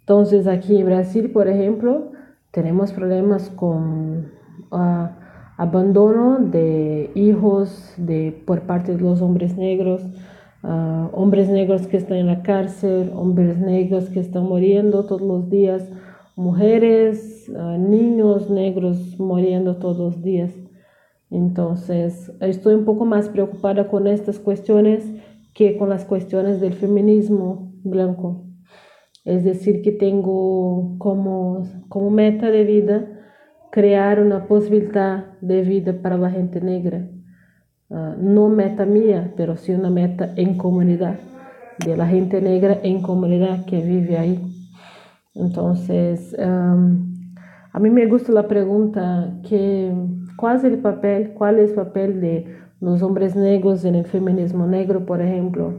[0.01, 2.13] Entonces aquí en Brasil, por ejemplo,
[2.53, 4.31] tenemos problemas con
[4.71, 5.09] uh,
[5.57, 10.03] abandono de hijos de, por parte de los hombres negros,
[10.63, 15.51] uh, hombres negros que están en la cárcel, hombres negros que están muriendo todos los
[15.51, 15.91] días,
[16.37, 20.53] mujeres, uh, niños negros muriendo todos los días.
[21.29, 25.05] Entonces, estoy un poco más preocupada con estas cuestiones
[25.55, 28.45] que con las cuestiones del feminismo blanco.
[29.25, 33.09] Es decir, que tengo como, como meta de vida
[33.71, 37.09] crear una posibilidad de vida para la gente negra.
[37.89, 41.19] Uh, no meta mía, pero sí una meta en comunidad,
[41.85, 44.41] de la gente negra en comunidad que vive ahí.
[45.35, 49.93] Entonces, a mí me gusta la pregunta, que,
[50.37, 52.47] ¿cuál es el papel, cuál es el papel de
[52.85, 55.73] los hombres negros en el feminismo negro, por ejemplo?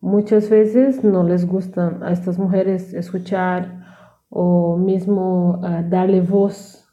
[0.00, 3.80] Muchas veces no les gusta a estas mujeres escuchar
[4.28, 6.88] o mismo uh, darle voz,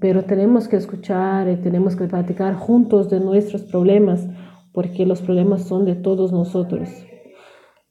[0.00, 4.26] pero tenemos que escuchar y tenemos que platicar juntos de nuestros problemas,
[4.72, 6.88] porque los problemas son de todos nosotros.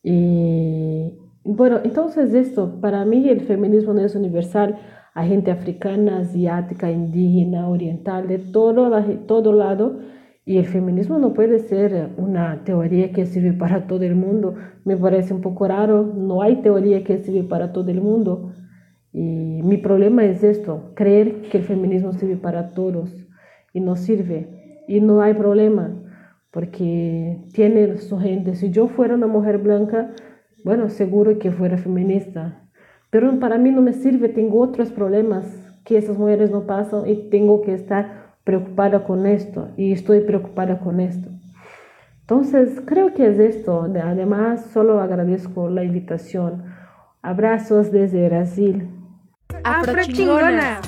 [0.01, 4.79] Y bueno, entonces esto, para mí el feminismo es universal,
[5.13, 8.91] hay gente africana, asiática, indígena, oriental, de todo,
[9.27, 9.99] todo lado,
[10.47, 14.55] y el feminismo no puede ser una teoría que sirve para todo el mundo.
[14.85, 18.53] Me parece un poco raro, no hay teoría que sirve para todo el mundo.
[19.11, 23.13] Y mi problema es esto, creer que el feminismo sirve para todos
[23.73, 24.85] y no sirve.
[24.87, 26.01] Y no hay problema,
[26.51, 28.55] porque tiene su gente.
[28.55, 30.13] Si yo fuera una mujer blanca,
[30.63, 32.69] bueno, seguro que fuera feminista.
[33.09, 37.29] Pero para mí no me sirve, tengo otros problemas que esas mujeres no pasan y
[37.29, 41.27] tengo que estar preocupada con esto y estoy preocupada con esto.
[42.21, 43.81] Entonces, creo que es esto.
[44.01, 46.63] Además, solo agradezco la invitación.
[47.21, 48.89] Abrazos desde Brasil.
[49.65, 50.79] Afrochingona.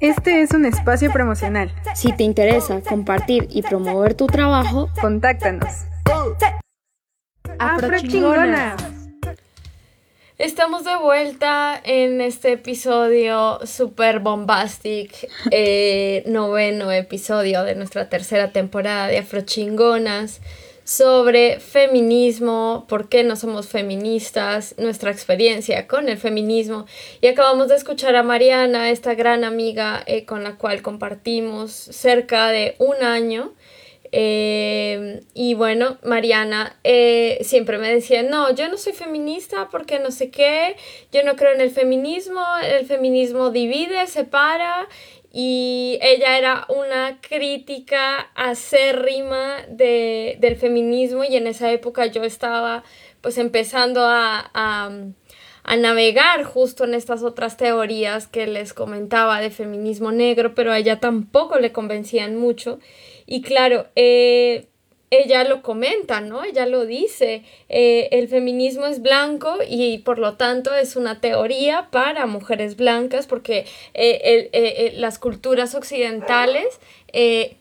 [0.00, 1.70] Este es un espacio promocional.
[1.94, 5.86] Si te interesa compartir y promover tu trabajo, contáctanos.
[7.60, 8.74] Afrochingona.
[10.42, 19.06] Estamos de vuelta en este episodio super bombastic, eh, noveno episodio de nuestra tercera temporada
[19.06, 20.40] de Afrochingonas
[20.82, 26.86] sobre feminismo, por qué no somos feministas, nuestra experiencia con el feminismo.
[27.20, 32.48] Y acabamos de escuchar a Mariana, esta gran amiga eh, con la cual compartimos cerca
[32.48, 33.52] de un año.
[34.14, 40.10] Eh, y bueno, Mariana eh, siempre me decía, no, yo no soy feminista porque no
[40.10, 40.76] sé qué,
[41.10, 44.86] yo no creo en el feminismo, el feminismo divide, separa.
[45.34, 52.84] Y ella era una crítica acérrima de, del feminismo y en esa época yo estaba
[53.22, 54.90] pues empezando a, a,
[55.64, 60.78] a navegar justo en estas otras teorías que les comentaba de feminismo negro, pero a
[60.78, 62.78] ella tampoco le convencían mucho.
[63.32, 64.66] Y claro, eh,
[65.08, 66.44] ella lo comenta, ¿no?
[66.44, 71.88] Ella lo dice, eh, el feminismo es blanco y por lo tanto es una teoría
[71.90, 73.64] para mujeres blancas porque
[73.94, 76.78] eh, las culturas occidentales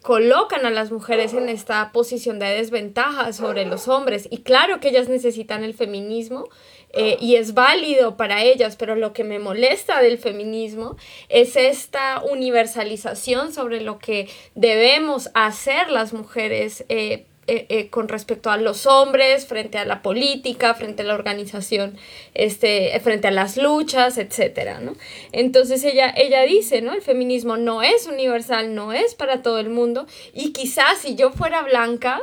[0.01, 4.89] colocan a las mujeres en esta posición de desventaja sobre los hombres y claro que
[4.89, 6.49] ellas necesitan el feminismo
[6.93, 10.97] eh, y es válido para ellas, pero lo que me molesta del feminismo
[11.29, 18.57] es esta universalización sobre lo que debemos hacer las mujeres eh, eh, con respecto a
[18.57, 21.97] los hombres, frente a la política, frente a la organización,
[22.33, 24.93] este, frente a las luchas, etcétera, ¿no?
[25.31, 26.93] Entonces ella, ella dice, ¿no?
[26.93, 31.31] El feminismo no es universal, no es para todo el mundo, y quizás si yo
[31.31, 32.21] fuera blanca,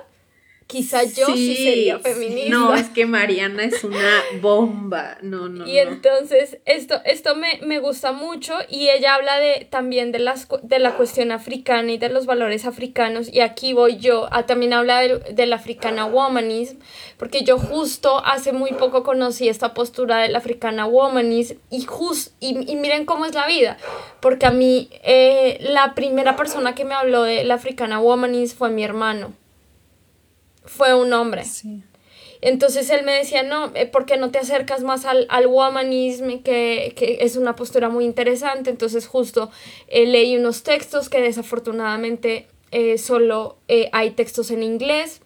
[0.69, 2.51] quizá yo sí, sería feminista.
[2.51, 5.16] No, es que Mariana es una bomba.
[5.23, 5.66] No, no.
[5.66, 10.47] Y entonces esto, esto me, me, gusta mucho y ella habla de, también de, las,
[10.62, 13.33] de la cuestión africana y de los valores africanos.
[13.33, 16.77] Y aquí voy yo, a, también habla de, la africana womanism,
[17.16, 22.35] porque yo justo hace muy poco conocí esta postura de la africana womanism y, just,
[22.41, 23.79] y, miren cómo es la vida.
[24.21, 28.69] Porque a mí eh, la primera persona que me habló de la africana womanism fue
[28.69, 29.33] mi hermano
[30.69, 31.45] fue un hombre.
[32.41, 36.39] Entonces él me decía, no, eh, ¿por qué no te acercas más al, al womanism,
[36.43, 38.71] que, que, es una postura muy interesante?
[38.71, 39.51] Entonces justo
[39.89, 43.59] eh, leí unos textos que desafortunadamente eh, solo
[43.93, 45.21] hay textos en inglés,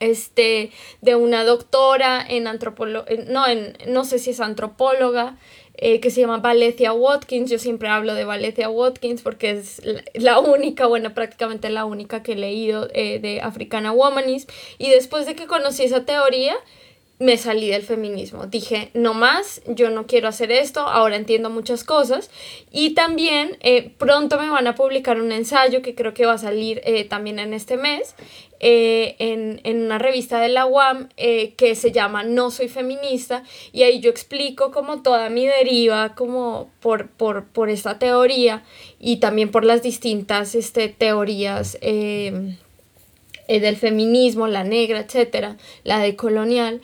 [0.00, 0.70] este,
[1.02, 5.36] de una doctora en antropología, no, en, no sé si es antropóloga,
[5.76, 7.50] eh, que se llama Valencia Watkins.
[7.50, 9.82] Yo siempre hablo de Valencia Watkins porque es
[10.14, 14.48] la única, bueno, prácticamente la única que he leído eh, de Africana Womanism.
[14.78, 16.54] Y después de que conocí esa teoría,
[17.18, 18.46] me salí del feminismo.
[18.46, 22.30] Dije, no más, yo no quiero hacer esto, ahora entiendo muchas cosas.
[22.72, 26.38] Y también eh, pronto me van a publicar un ensayo que creo que va a
[26.38, 28.14] salir eh, también en este mes,
[28.64, 33.44] eh, en, en, una revista de la UAM que se llama No Soy Feminista.
[33.72, 38.64] Y ahí yo explico como toda mi deriva, como por, por, por esta teoría
[38.98, 42.56] y también por las distintas este, teorías del
[43.76, 46.80] feminismo, la negra, etcétera, la decolonial.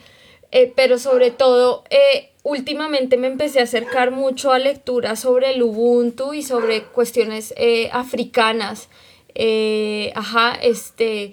[0.51, 5.63] Eh, pero sobre todo eh, últimamente me empecé a acercar mucho a lecturas sobre el
[5.63, 8.89] Ubuntu y sobre cuestiones eh, africanas,
[10.13, 11.31] ajá, este,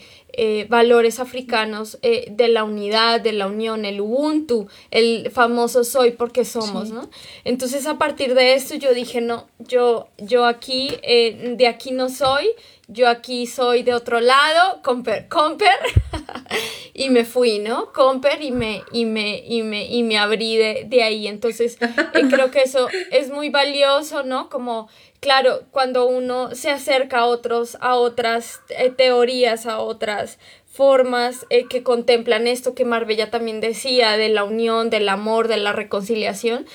[0.68, 6.91] valores africanos de la unidad, de la unión, el Ubuntu, el famoso soy porque somos,
[6.91, 7.09] ¿no?
[7.45, 12.49] Entonces a partir de esto yo dije, no, yo, yo aquí, de aquí no soy,
[12.89, 15.76] yo aquí soy de otro lado, Comper, Comper,
[16.99, 17.92] y me fui, ¿no?
[17.92, 21.28] Comper y me, y me, y me, y me abrí de, ahí.
[21.28, 24.51] Entonces, eh, creo que eso es muy valioso, ¿no?
[24.51, 24.88] Como,
[25.20, 31.66] claro, cuando uno se acerca a otros, a otras eh, teorías, a otras formas eh,
[31.68, 36.66] que contemplan esto que Marbella también decía, de la unión, del amor, de la reconciliación,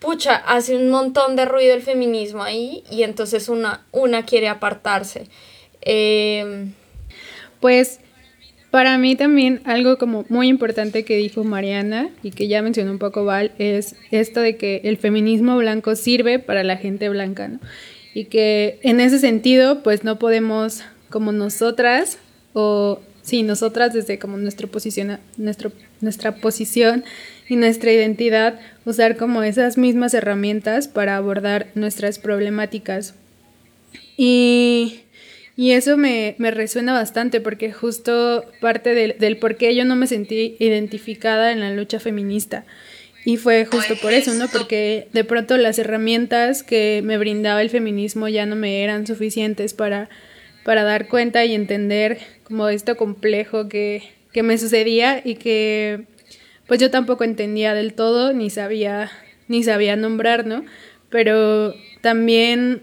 [0.00, 5.28] pucha, hace un montón de ruido el feminismo ahí y entonces una, una quiere apartarse.
[5.80, 6.74] Em,
[7.58, 8.00] pues
[8.72, 12.98] para mí también algo como muy importante que dijo Mariana y que ya mencionó un
[12.98, 17.60] poco Val es esto de que el feminismo blanco sirve para la gente blanca, ¿no?
[18.14, 22.16] Y que en ese sentido pues no podemos como nosotras
[22.54, 25.70] o sí, nosotras desde como nuestra posición, nuestro,
[26.00, 27.04] nuestra posición
[27.50, 33.16] y nuestra identidad usar como esas mismas herramientas para abordar nuestras problemáticas.
[34.16, 35.01] Y
[35.56, 40.06] y eso me, resuena bastante porque justo parte del, del por qué yo no me
[40.06, 42.64] sentí identificada en la lucha feminista.
[43.24, 44.48] Y fue justo por eso, ¿no?
[44.48, 49.74] Porque de pronto las herramientas que me brindaba el feminismo ya no me eran suficientes
[49.74, 50.08] para,
[50.64, 56.06] para dar cuenta y entender como esto complejo que, que me sucedía y que
[56.66, 59.10] pues yo tampoco entendía del todo ni sabía
[59.46, 60.64] ni sabía nombrar, ¿no?
[61.10, 62.80] Pero también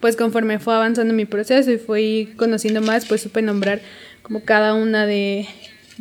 [0.00, 3.80] pues conforme fue avanzando mi proceso y fui conociendo más, pues supe nombrar
[4.22, 5.46] como cada una de,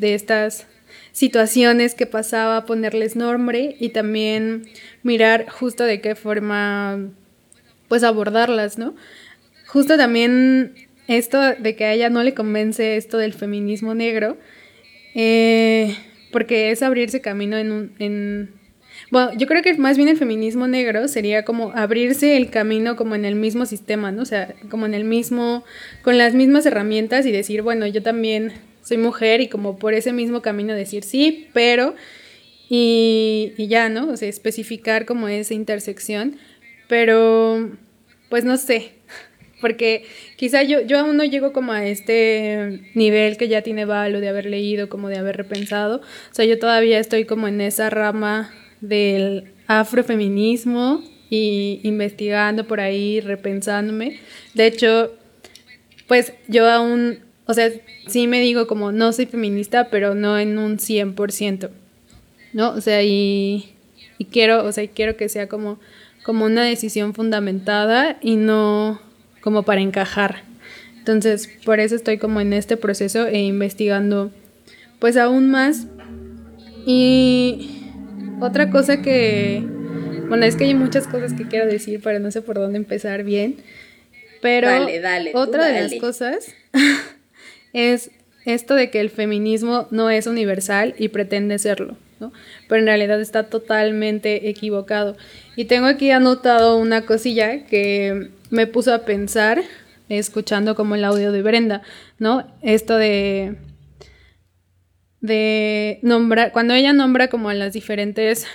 [0.02, 0.68] estas
[1.12, 4.68] situaciones que pasaba, ponerles nombre y también
[5.02, 7.00] mirar justo de qué forma
[7.88, 8.96] pues abordarlas, ¿no?
[9.66, 10.76] Justo también
[11.08, 14.38] esto de que a ella no le convence esto del feminismo negro,
[15.16, 15.96] eh,
[16.32, 18.52] porque es abrirse camino en, un, en,
[19.10, 23.16] bueno, yo creo que más bien el feminismo negro sería como abrirse el camino como
[23.16, 24.24] en el mismo sistema, ¿no?
[24.24, 25.64] O sea, como en el mismo,
[26.02, 28.54] con las mismas herramientas y decir, bueno, yo también
[28.84, 31.96] soy mujer y como por ese mismo camino decir sí, pero
[32.70, 34.10] y, y ya, ¿no?
[34.10, 36.38] O sea, especificar como esa intersección,
[36.90, 37.72] pero
[38.30, 38.92] pues no sé,
[39.62, 40.04] porque
[40.36, 44.28] quizá yo, yo aún no llego como a este nivel que ya tiene Valo de
[44.28, 46.02] haber leído, como de haber repensado.
[46.30, 48.52] O sea, yo todavía estoy como en esa rama
[48.82, 54.20] del afrofeminismo y investigando por ahí, repensándome.
[54.54, 55.14] De hecho,
[56.08, 57.72] pues yo aún, o sea,
[58.08, 61.70] sí me digo como no soy feminista, pero no en un 100%,
[62.54, 62.72] ¿no?
[62.72, 63.74] O sea, y,
[64.18, 65.80] y quiero, o sea, quiero que sea como,
[66.24, 69.02] como una decisión fundamentada y no
[69.42, 70.44] como para encajar.
[70.98, 74.32] Entonces, por eso estoy como en este proceso e investigando
[75.00, 75.88] pues aún más.
[76.86, 77.77] Y
[78.40, 79.64] otra cosa que,
[80.28, 83.24] bueno, es que hay muchas cosas que quiero decir, pero no sé por dónde empezar
[83.24, 83.58] bien.
[84.42, 84.70] Pero
[85.34, 86.54] otra de las cosas
[87.74, 88.12] es
[88.46, 92.32] esto de que el feminismo no es universal y pretende serlo, ¿no?
[92.70, 95.18] Pero en realidad está totalmente equivocado.
[95.56, 99.64] Y tengo aquí anotado una cosilla que me puso a pensar
[100.08, 101.82] escuchando como el audio de Brenda,
[102.20, 102.48] ¿no?
[102.62, 103.58] Esto de
[105.22, 108.46] de nombrar cuando ella nombra como a las diferentes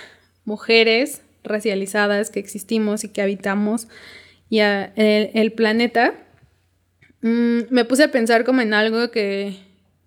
[0.45, 3.87] mujeres racializadas que existimos y que habitamos
[4.49, 6.13] y el, planeta,
[7.21, 9.55] mm, me puse a pensar como en algo que,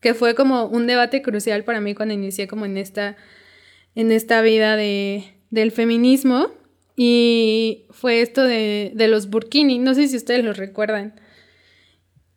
[0.00, 3.16] que, fue como un debate crucial para mí cuando inicié como en esta,
[3.96, 6.52] en esta vida de, del feminismo
[6.96, 11.20] y fue esto de, los burkini, no sé si ustedes lo recuerdan.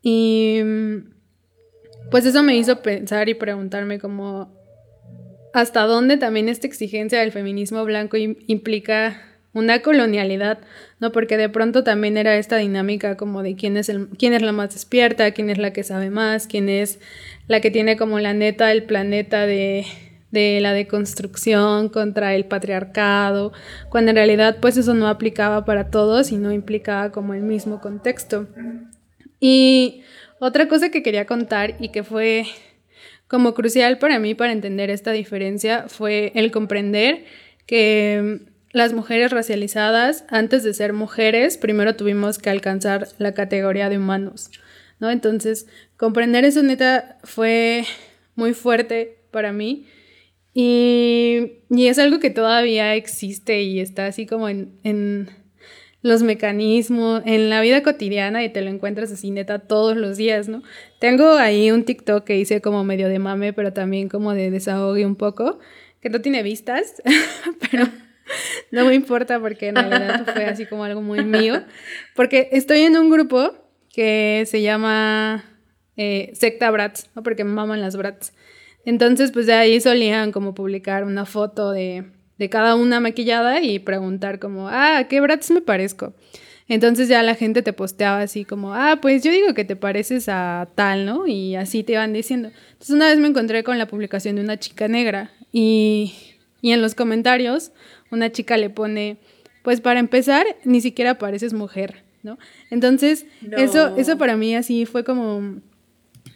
[0.02, 0.62] Y
[2.12, 4.58] pues eso me hizo pensar y preguntarme como
[5.54, 10.60] hasta dónde también esta exigencia del feminismo blanco implica una colonialidad,
[11.00, 11.12] ¿no?
[11.12, 14.74] Porque de pronto también era esta dinámica como de quién es, quién es la más
[14.74, 17.00] despierta, quién es la que sabe más, quién es
[17.48, 19.86] la que tiene como la neta el planeta de
[20.32, 23.52] de la deconstrucción contra el patriarcado,
[23.90, 27.82] cuando en realidad pues eso no aplicaba para todos y no implicaba como el mismo
[27.82, 28.48] contexto.
[29.40, 30.04] Y
[30.40, 32.46] otra cosa que quería contar y que fue
[33.28, 37.26] como crucial para mí para entender esta diferencia fue el comprender
[37.66, 43.98] que las mujeres racializadas, antes de ser mujeres, primero tuvimos que alcanzar la categoría de
[43.98, 44.52] humanos,
[45.00, 45.10] ¿no?
[45.10, 45.68] Entonces,
[45.98, 47.86] comprender eso neta fue
[48.36, 49.88] muy fuerte para mí
[50.54, 55.30] y, es algo que todavía existe y está así como en,
[56.02, 60.48] los mecanismos, en la vida cotidiana y te lo encuentras así neta todos los días,
[60.48, 60.64] ¿no?
[61.00, 65.06] Tengo ahí un TikTok que hice como medio de mame, pero también como de desahogue
[65.06, 65.60] un poco,
[66.02, 67.02] que no tiene vistas,
[67.72, 67.86] pero
[68.72, 71.64] no me importa porque en realidad fue así como algo muy mío,
[72.16, 73.54] porque estoy en un grupo
[73.90, 75.44] que se llama
[75.98, 77.24] eh, Secta Brats, ¿no?
[77.24, 78.34] Porque me maman las Brats.
[78.86, 82.06] Entonces, pues ahí solían como publicar una foto de,
[82.40, 86.14] de cada una maquillada y preguntar como, ah, ¿qué Bratz me parezco?
[86.70, 90.30] Entonces ya la gente te posteaba así como, ah, pues yo digo que te pareces
[90.30, 91.28] a tal, ¿no?
[91.28, 92.52] Y así te iban diciendo.
[92.72, 96.14] Entonces una vez me encontré con la publicación de una chica negra y,
[96.62, 97.72] y en los comentarios
[98.10, 99.18] una chica le pone,
[99.62, 102.38] pues para empezar, ni siquiera pareces mujer, ¿no?
[102.70, 103.26] Entonces,
[103.58, 105.60] eso, eso para mí así fue como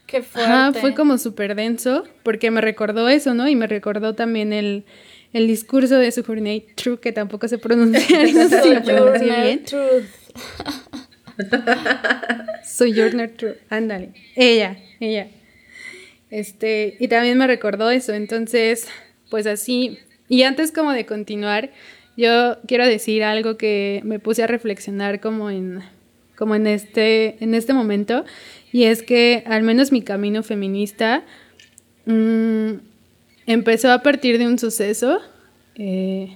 [0.06, 0.80] Qué fuerte.
[0.80, 3.47] fue como súper denso, porque me recordó eso, ¿no?
[3.47, 4.86] Y me recordó también el,
[5.34, 9.64] el discurso de Sojourner Truth, que tampoco se pronuncia, no sé si lo bien.
[9.64, 10.06] Truth.
[12.64, 14.14] Sojourner Truth, ándale.
[14.36, 15.28] Ella, ella.
[16.30, 18.88] Este, y también me recordó eso, entonces,
[19.30, 19.98] pues así.
[20.30, 21.72] Y antes como de continuar,
[22.16, 25.82] yo quiero decir algo que me puse a reflexionar como en,
[26.36, 28.24] como en este, en este momento,
[28.72, 31.24] y es que al menos mi camino feminista
[32.06, 32.74] mm,
[33.46, 35.20] empezó a partir de un suceso.
[35.76, 36.36] Eh,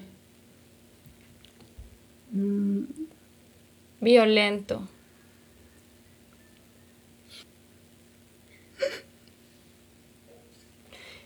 [2.32, 2.84] mm,
[4.01, 4.88] Violento.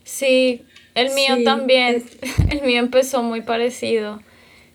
[0.04, 0.62] Sí,
[0.94, 2.02] el mío también.
[2.50, 4.20] El mío empezó muy parecido.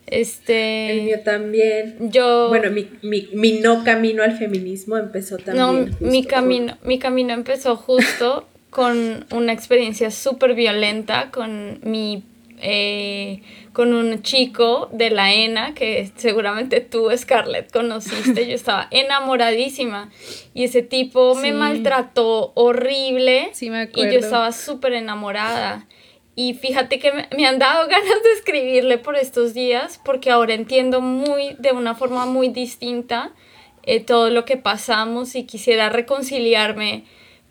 [0.08, 0.92] Este.
[0.92, 2.12] El mío también.
[2.12, 2.48] Yo.
[2.50, 5.96] Bueno, mi, mi, mi no camino al feminismo empezó también.
[6.00, 8.48] No, mi camino, mi camino empezó justo
[8.78, 12.22] con una experiencia súper violenta con mi.
[12.60, 13.42] Eh,
[13.74, 18.48] con un chico de la ENA que seguramente tú, Scarlett, conociste.
[18.48, 20.12] Yo estaba enamoradísima
[20.54, 23.50] y ese tipo me maltrató horrible.
[23.54, 24.12] Sí, me acuerdo.
[24.12, 25.88] Y yo estaba súper enamorada.
[26.36, 31.02] Y fíjate que me, han dado ganas de escribirle por estos días porque ahora entiendo
[31.02, 33.34] muy, de una forma muy distinta
[33.82, 37.06] eh, todo lo que pasamos y quisiera reconciliarme,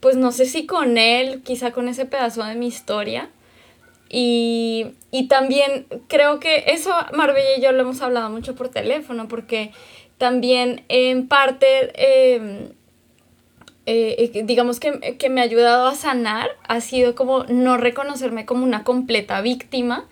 [0.07, 3.28] pues no sé si con él, quizá con ese pedazo de mi historia.
[4.09, 9.26] Y, y también creo que eso Marbella y yo lo hemos hablado mucho por teléfono
[9.26, 9.72] porque
[10.16, 12.68] también en parte, em,
[13.86, 18.46] eh, eh, digamos que, que me ha ayudado a sanar, ha sido como no reconocerme
[18.46, 20.07] como una completa víctima,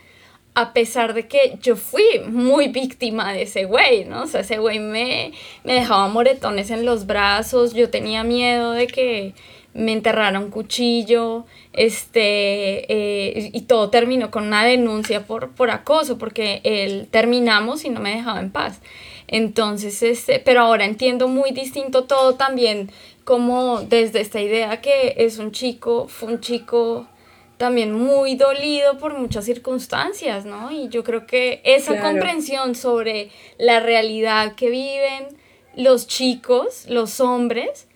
[0.57, 4.25] a pesar de que yo fui muy víctima de ese güey, ¿no?
[4.25, 5.31] O sea, ese güey me,
[5.63, 9.35] me dejaba moretones en los brazos, yo tenía miedo de que
[9.75, 16.17] me enterrara un cuchillo, este, eh, y todo terminó con una denuncia por, por acoso,
[16.17, 18.81] porque él terminamos y no me dejaba en paz.
[19.27, 22.91] Entonces, este, pero ahora entiendo muy distinto todo también,
[23.25, 27.09] como desde esta idea que es un chico, fue un chico
[27.57, 30.71] también muy dolido por muchas circunstancias, ¿no?
[30.71, 35.29] Y yo creo que esa comprensión sobre la realidad que viven
[35.75, 37.89] los chicos, los hombres,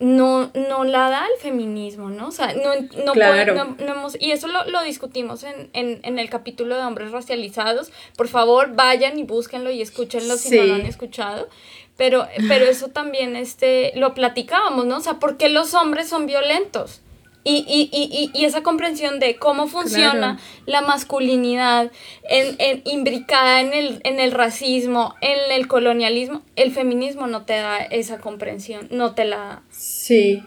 [0.00, 2.28] no, no la da el feminismo, ¿no?
[2.28, 2.74] O sea, no,
[3.04, 7.12] no, no, hemos, y eso lo, lo discutimos en, en, en, el capítulo de hombres
[7.12, 7.92] racializados.
[8.16, 11.50] Por favor, vayan y búsquenlo y escúchenlo si no lo han escuchado.
[11.98, 14.96] Pero, pero eso también este, lo platicábamos, ¿no?
[14.96, 17.02] O sea, ¿por qué los hombres son violentos?
[17.42, 21.90] Y, y, y, y, esa comprensión de cómo funciona la masculinidad
[22.28, 27.54] en, en, imbricada en el, en el racismo, en el colonialismo, el feminismo no te
[27.54, 30.42] da esa comprensión, no te la Sí.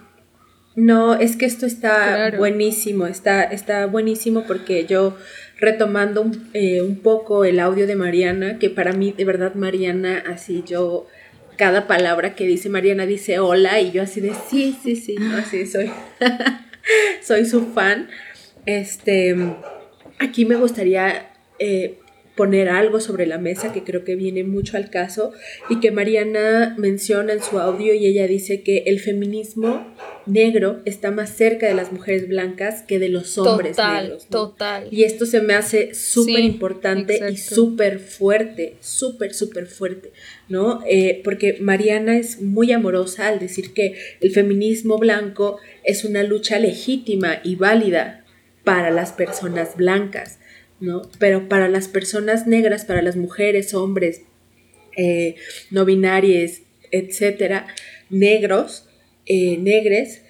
[0.76, 5.16] No, es que esto está buenísimo, está, está buenísimo porque yo
[5.60, 10.64] retomando eh, un, poco el audio de Mariana, que para mí de verdad Mariana, así
[10.66, 11.08] yo,
[11.58, 15.68] cada palabra que dice Mariana dice hola y yo así de sí, sí, sí, así
[15.68, 15.92] soy.
[17.22, 18.10] soy su fan.
[18.66, 19.36] Este,
[20.20, 22.00] aquí me gustaría eh,
[22.36, 25.34] poner algo sobre la mesa que creo que viene mucho al caso
[25.70, 29.86] y que Mariana menciona en su audio y ella dice que el feminismo
[30.26, 34.28] negro está más cerca de las mujeres blancas que de los hombres total, negros.
[34.28, 34.88] Total.
[34.90, 40.12] Y esto se me hace súper importante y súper fuerte, súper, súper fuerte,
[40.50, 40.82] ¿no?
[40.88, 46.58] Eh, porque Mariana es muy amorosa al decir que el feminismo blanco es una lucha
[46.58, 48.26] legítima y válida
[48.64, 50.40] para las personas blancas
[50.84, 51.02] ¿no?
[51.18, 54.24] Pero para las personas negras, para las mujeres, hombres,
[54.98, 55.36] eh,
[55.72, 56.62] no binarias,
[56.92, 57.68] etcétera,
[58.10, 58.88] negros,
[59.26, 60.22] eh, negres,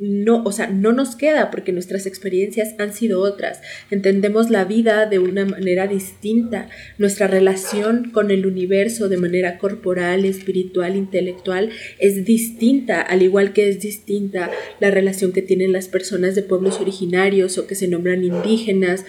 [0.00, 3.60] no, o sea, no nos queda porque nuestras experiencias han sido otras.
[3.92, 6.68] Entendemos la vida de una manera distinta,
[6.98, 11.70] nuestra relación con el universo de manera corporal, espiritual, intelectual
[12.00, 16.80] es distinta, al igual que es distinta la relación que tienen las personas de pueblos
[16.80, 19.04] originarios o que se nombran indígenas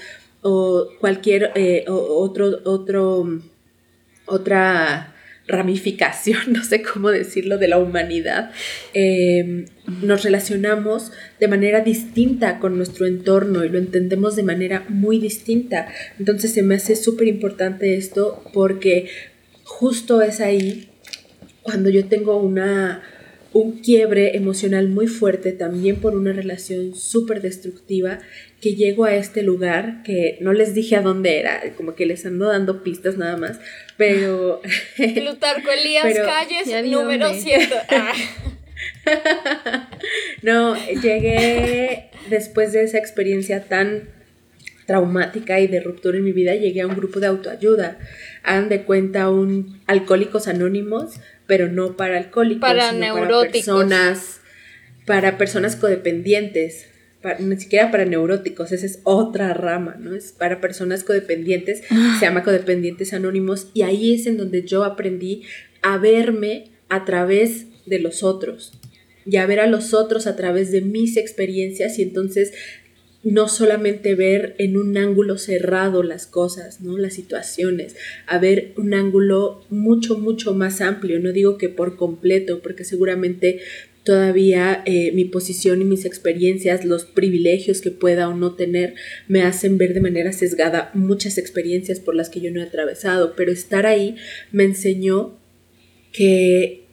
[0.48, 3.42] o cualquier eh, otro, otro,
[4.28, 5.16] otra
[5.48, 8.52] ramificación, no sé cómo decirlo, de la humanidad,
[8.94, 9.66] em,
[10.04, 15.88] nos relacionamos de manera distinta con nuestro entorno y lo entendemos de manera muy distinta.
[16.20, 19.08] Entonces se me hace súper importante esto porque
[19.64, 20.90] justo es ahí
[21.64, 23.02] cuando yo tengo una
[23.56, 28.20] un quiebre emocional muy fuerte también por una relación súper destructiva
[28.66, 32.26] que llego a este lugar que no les dije a dónde era, como que les
[32.26, 33.60] ando dando pistas nada más,
[33.96, 34.60] pero...
[34.98, 37.70] Plutarco Elías Calles, número 100.
[39.06, 39.90] Ah.
[40.42, 44.10] no, llegué después de esa experiencia tan
[44.88, 48.00] traumática y de ruptura en mi vida, llegué a un grupo de autoayuda.
[48.42, 54.42] Hagan de cuenta un Alcohólicos Anónimos, pero no para alcohólicos, para sino para personas,
[55.06, 56.88] para personas codependientes,
[57.40, 60.16] ni siquiera para neuróticos, esa es otra rama, ¿no?
[60.16, 61.82] Es para personas codependientes,
[62.20, 65.44] se llama Codependientes Anónimos, y ahí es en donde yo aprendí
[65.82, 68.74] a verme a través de los otros
[69.26, 72.54] y a ver a los otros a través de mis experiencias y entonces
[73.26, 76.96] no solamente ver en un ángulo cerrado las cosas, ¿no?
[76.96, 77.96] Las situaciones,
[78.28, 81.20] a ver un ángulo mucho, mucho más amplio.
[81.20, 83.62] No digo que por completo, porque seguramente
[84.06, 88.94] todavía eh, mi posición y mis experiencias, los privilegios que pueda o no tener,
[89.28, 93.36] me hacen ver de manera sesgada muchas experiencias por las que yo no he atravesado,
[93.36, 94.16] pero estar ahí
[94.52, 95.38] me enseñó
[96.14, 96.86] que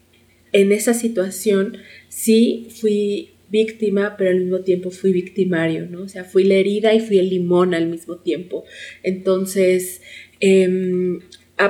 [0.53, 1.77] en esa situación
[2.09, 6.05] sí fui víctima, pero al mismo tiempo fui victimario, ¿no?
[6.05, 8.65] O sea, fui la herida y fui el limón al mismo tiempo.
[9.03, 10.01] Entonces,
[10.41, 11.21] em,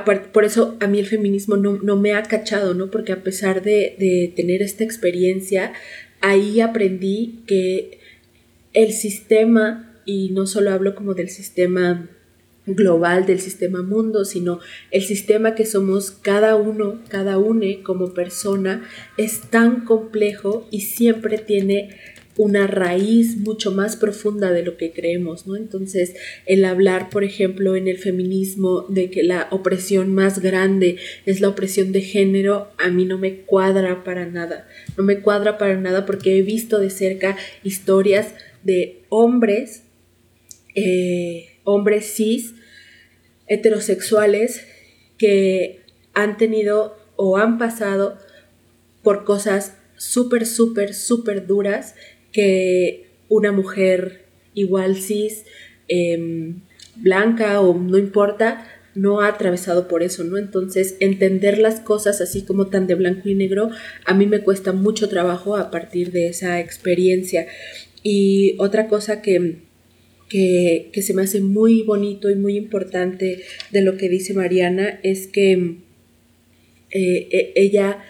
[0.05, 2.91] por eso a mí el feminismo no, me ha cachado, ¿no?
[2.91, 5.73] Porque a pesar de, de tener esta experiencia,
[6.21, 7.99] ahí aprendí que
[8.73, 12.09] el sistema, y no solo hablo como del sistema
[12.67, 18.89] global del sistema mundo, sino el sistema que somos cada uno, cada une como persona,
[19.17, 21.97] es tan complejo y siempre tiene
[22.37, 25.57] una raíz mucho más profunda de lo que creemos, ¿no?
[25.57, 26.15] Entonces,
[26.47, 31.49] el hablar, por ejemplo, en el feminismo de que la opresión más grande es la
[31.49, 34.67] opresión de género, a mí no me cuadra para nada.
[34.97, 39.83] No me cuadra para nada porque he visto de cerca historias de hombres,
[40.75, 42.55] eh, hombres cis,
[43.47, 44.67] heterosexuales,
[45.19, 45.81] que
[46.15, 48.19] han tenido o han pasado
[49.03, 51.95] por cosas súper, súper, súper duras
[52.33, 55.45] que una mujer igual cis,
[55.89, 56.61] em,
[56.97, 60.37] blanca o no importa, no ha atravesado por eso, ¿no?
[60.37, 63.71] Entonces, entender las cosas así como tan de blanco y negro,
[64.05, 67.47] a mí me cuesta mucho trabajo a partir de esa experiencia.
[68.03, 69.61] Y otra cosa que,
[70.29, 75.01] que, que se me hace muy bonito y muy importante de lo que dice Mariana
[75.03, 75.77] es que
[76.91, 78.05] eh, e, ella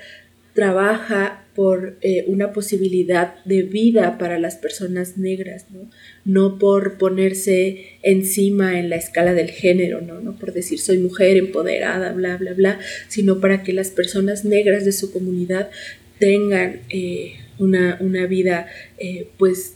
[0.55, 5.91] trabaja por eh, una posibilidad de vida para las personas negras, ¿no?
[6.25, 10.21] no por ponerse encima en la escala del género, ¿no?
[10.21, 14.85] no por decir soy mujer empoderada, bla, bla, bla, sino para que las personas negras
[14.85, 15.71] de su comunidad
[16.19, 18.67] tengan eh, una, una, vida
[18.99, 19.75] eh, pues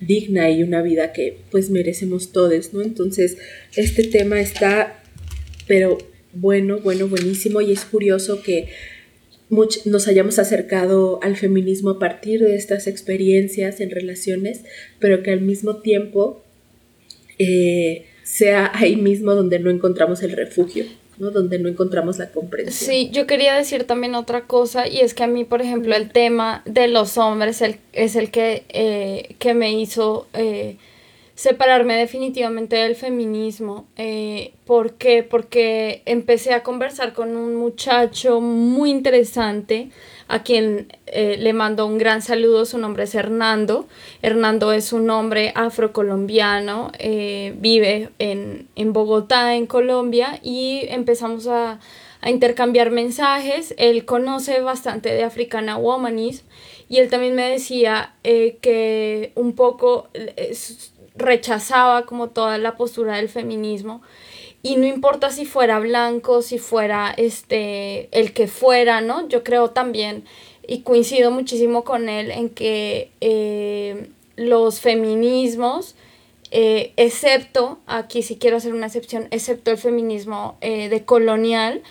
[0.00, 2.82] digna y una vida que pues merecemos todos, ¿no?
[2.82, 3.38] Entonces,
[3.76, 5.02] este tema está,
[5.66, 5.98] pero
[6.32, 8.68] bueno, bueno, buenísimo y es curioso que
[9.84, 14.62] nos hayamos acercado al feminismo a partir de estas experiencias en relaciones,
[14.98, 16.42] pero que al mismo tiempo
[17.38, 20.84] eh, sea ahí mismo donde no encontramos el refugio.
[21.18, 21.30] ¿no?
[21.30, 22.90] donde no encontramos la comprensión.
[22.90, 26.10] Sí, yo quería decir también otra cosa y es que a mí, por ejemplo, el
[26.10, 30.76] tema de los hombres es el que, eh, que me hizo eh,
[31.34, 33.86] separarme definitivamente del feminismo.
[33.96, 35.22] Eh, ¿Por qué?
[35.22, 39.90] Porque empecé a conversar con un muchacho muy interesante
[40.28, 42.64] a quien eh, le mando un gran saludo.
[42.64, 43.86] Su nombre es Hernando.
[44.22, 51.80] Hernando es un hombre afrocolombiano, eh, vive en, en, Bogotá, en Colombia, y empezamos a,
[52.20, 53.74] a intercambiar mensajes.
[53.76, 56.46] Él conoce bastante de Africana Womanism
[56.88, 60.08] y él también me decía eh, que un poco
[61.14, 64.02] rechazaba como toda la postura del feminismo
[64.64, 69.28] y no importa si fuera blanco, si fuera este el que fuera, ¿no?
[69.28, 70.24] Yo creo también
[70.66, 75.94] y coincido muchísimo con él en que eh, los feminismos
[76.50, 81.82] eh, excepto, aquí sí quiero hacer una excepción, excepto el feminismo eh, de colonial,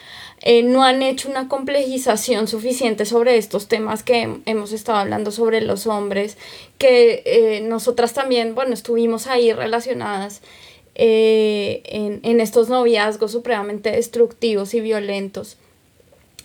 [0.65, 5.88] no han hecho una complejización suficiente sobre estos temas que hemos estado hablando sobre los
[5.88, 6.38] hombres,
[6.88, 10.41] que nosotras también, bueno, estuvimos ahí relacionadas
[10.95, 15.57] en, en estos noviazgos supremamente destructivos y violentos.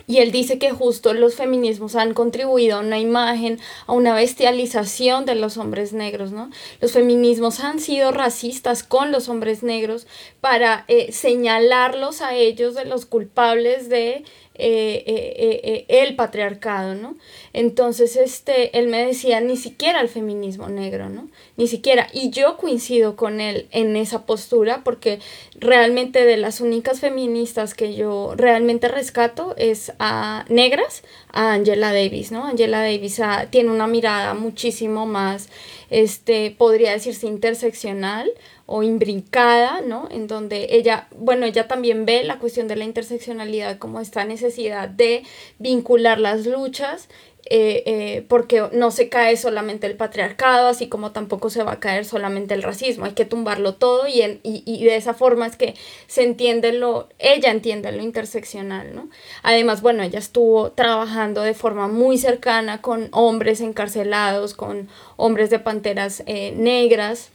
[0.09, 5.27] Y él dice que justo los feminismos han contribuido a una imagen, a una bestialización
[5.27, 6.51] de los hombres negros, ¿no?
[6.81, 10.07] Los feminismos han sido racistas con los hombres negros
[10.41, 14.25] para eh, señalarlos a ellos de los culpables de
[14.59, 17.17] eh, eh, eh, el patriarcado, ¿no?
[17.53, 21.29] Entonces, este, él me decía, ni siquiera el feminismo negro, ¿no?
[21.59, 22.07] Ni siquiera.
[22.13, 25.19] Y yo coincido con él en esa postura porque
[25.57, 32.33] realmente de las únicas feministas que yo realmente rescato es a negras, a Angela Davis,
[32.33, 32.45] ¿no?
[32.45, 35.51] Angela Davis ah, tiene una mirada muchísimo más,
[35.91, 38.33] este, podría decirse interseccional,
[38.71, 40.09] o imbrincada, ¿no?
[40.11, 44.91] En donde ella, bueno, ella también ve la cuestión de la interseccionalidad como esta necesidad
[44.91, 45.23] de
[45.59, 47.09] vincular las luchas,
[47.47, 51.81] eh, eh, porque no se cae solamente el patriarcado, así como tampoco se va a
[51.81, 55.47] caer solamente el racismo, hay que tumbarlo todo y, en, y, y, de esa forma
[55.47, 55.75] es que
[56.09, 59.09] se entiende lo, ella entiende lo interseccional, ¿no?
[59.43, 65.59] Además, bueno, ella estuvo trabajando de forma muy cercana con hombres encarcelados, con hombres de
[65.59, 67.31] panteras eh, negras,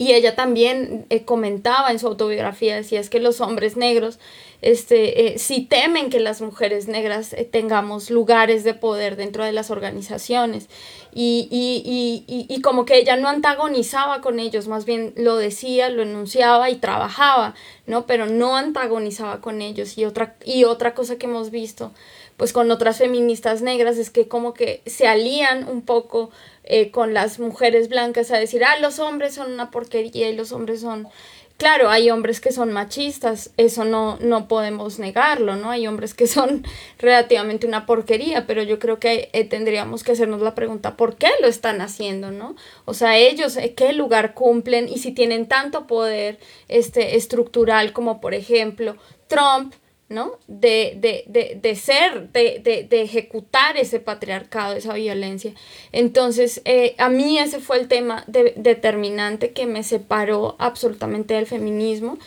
[0.00, 4.20] y ella también eh, comentaba en su autobiografía, decía es que los hombres negros,
[4.62, 9.52] este, eh, si temen que las mujeres negras eh, tengamos lugares de poder dentro de
[9.52, 10.68] las organizaciones.
[11.12, 15.88] Y, y, y, y, como que ella no antagonizaba con ellos, más bien lo decía,
[15.88, 17.54] lo enunciaba y trabajaba,
[17.86, 18.06] ¿no?
[18.06, 19.98] Pero no antagonizaba con ellos.
[19.98, 21.92] Y otra, y otra cosa que hemos visto,
[22.38, 26.30] pues con otras feministas negras, es que como que se alían un poco
[26.62, 30.52] eh, con las mujeres blancas a decir, ah, los hombres son una porquería y los
[30.52, 31.08] hombres son...
[31.56, 35.72] Claro, hay hombres que son machistas, eso no, no podemos negarlo, ¿no?
[35.72, 36.64] Hay hombres que son
[37.00, 41.30] relativamente una porquería, pero yo creo que eh, tendríamos que hacernos la pregunta, ¿por qué
[41.42, 42.54] lo están haciendo, no?
[42.84, 44.88] O sea, ellos, eh, ¿qué lugar cumplen?
[44.88, 49.74] Y si tienen tanto poder este, estructural como, por ejemplo, Trump,
[50.08, 50.38] ¿no?
[50.46, 55.52] De, de, de, de ser, de, de, ejecutar ese patriarcado, esa violencia.
[55.92, 62.18] Entonces, eh, a mí ese fue el tema determinante que me separó absolutamente del feminismo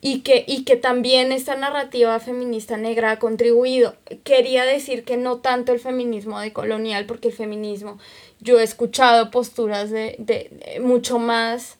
[0.00, 3.94] y que, y que también esta narrativa feminista negra ha contribuido.
[4.24, 7.98] Quería decir que no tanto el feminismo decolonial, porque el feminismo,
[8.40, 11.77] yo he escuchado posturas de, de mucho más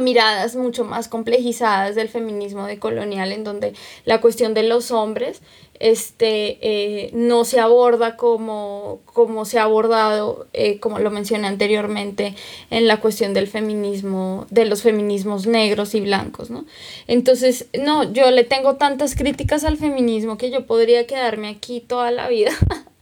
[0.00, 5.40] miradas mucho más complejizadas del feminismo decolonial en donde la cuestión de los hombres
[5.80, 12.34] este, eh, no se aborda como, como se ha abordado, eh, como lo mencioné anteriormente,
[12.70, 16.64] en la cuestión del feminismo, de los feminismos negros y blancos, ¿no?
[17.06, 22.10] Entonces, no, yo le tengo tantas críticas al feminismo que yo podría quedarme aquí toda
[22.10, 22.50] la vida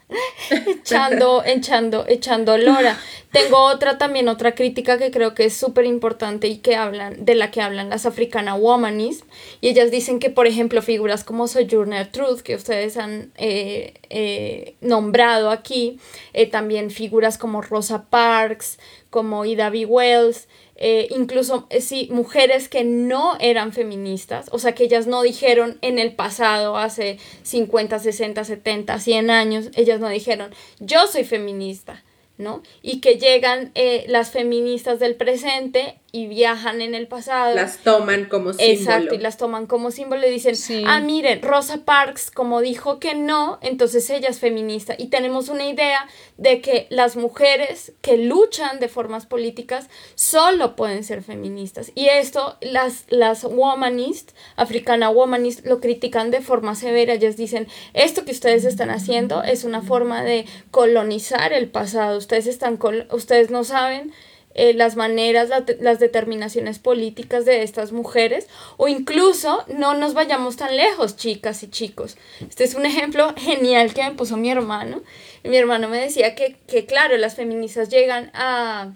[0.50, 2.98] echando, echando, echando lora.
[3.36, 7.34] Tengo otra también, otra crítica que creo que es súper importante y que hablan, de
[7.34, 9.26] la que hablan las Africana Womanism.
[9.60, 14.76] Y ellas dicen que, por ejemplo, figuras como Sojourner Truth, que ustedes han eh, eh,
[14.80, 15.98] nombrado aquí,
[16.32, 18.78] eh, también figuras como Rosa Parks,
[19.10, 19.84] como Ida B.
[19.84, 25.20] Wells, eh, incluso eh, sí, mujeres que no eran feministas, o sea, que ellas no
[25.22, 31.24] dijeron en el pasado, hace 50, 60, 70, 100 años, ellas no dijeron, yo soy
[31.24, 32.04] feminista,
[32.38, 32.62] ¿no?
[32.82, 37.54] Y que llegan eh, las feministas del presente y viajan en el pasado.
[37.54, 38.72] Las toman como símbolo.
[38.72, 40.54] Exacto, y las toman como símbolo y dicen,
[40.86, 44.94] ah, miren, Rosa Parks como dijo que no, entonces ella es feminista.
[44.96, 46.08] Y tenemos una idea
[46.38, 51.92] de que las mujeres que luchan de formas políticas solo pueden ser feministas.
[51.94, 57.12] Y esto las, las womanist, africana womanist, lo critican de forma severa.
[57.12, 62.16] Ellas dicen, esto que ustedes están haciendo es una forma de colonizar el pasado.
[62.16, 62.78] Ustedes, están
[63.10, 64.14] ustedes no saben
[64.58, 65.50] eh, las maneras,
[65.80, 68.48] las determinaciones políticas de estas mujeres
[68.78, 72.16] o incluso no nos vayamos tan lejos, chicas y chicos.
[72.40, 75.02] Este es un ejemplo genial que me puso mi hermano.
[75.44, 78.92] Mi hermano me decía que, que claro, las feministas llegan a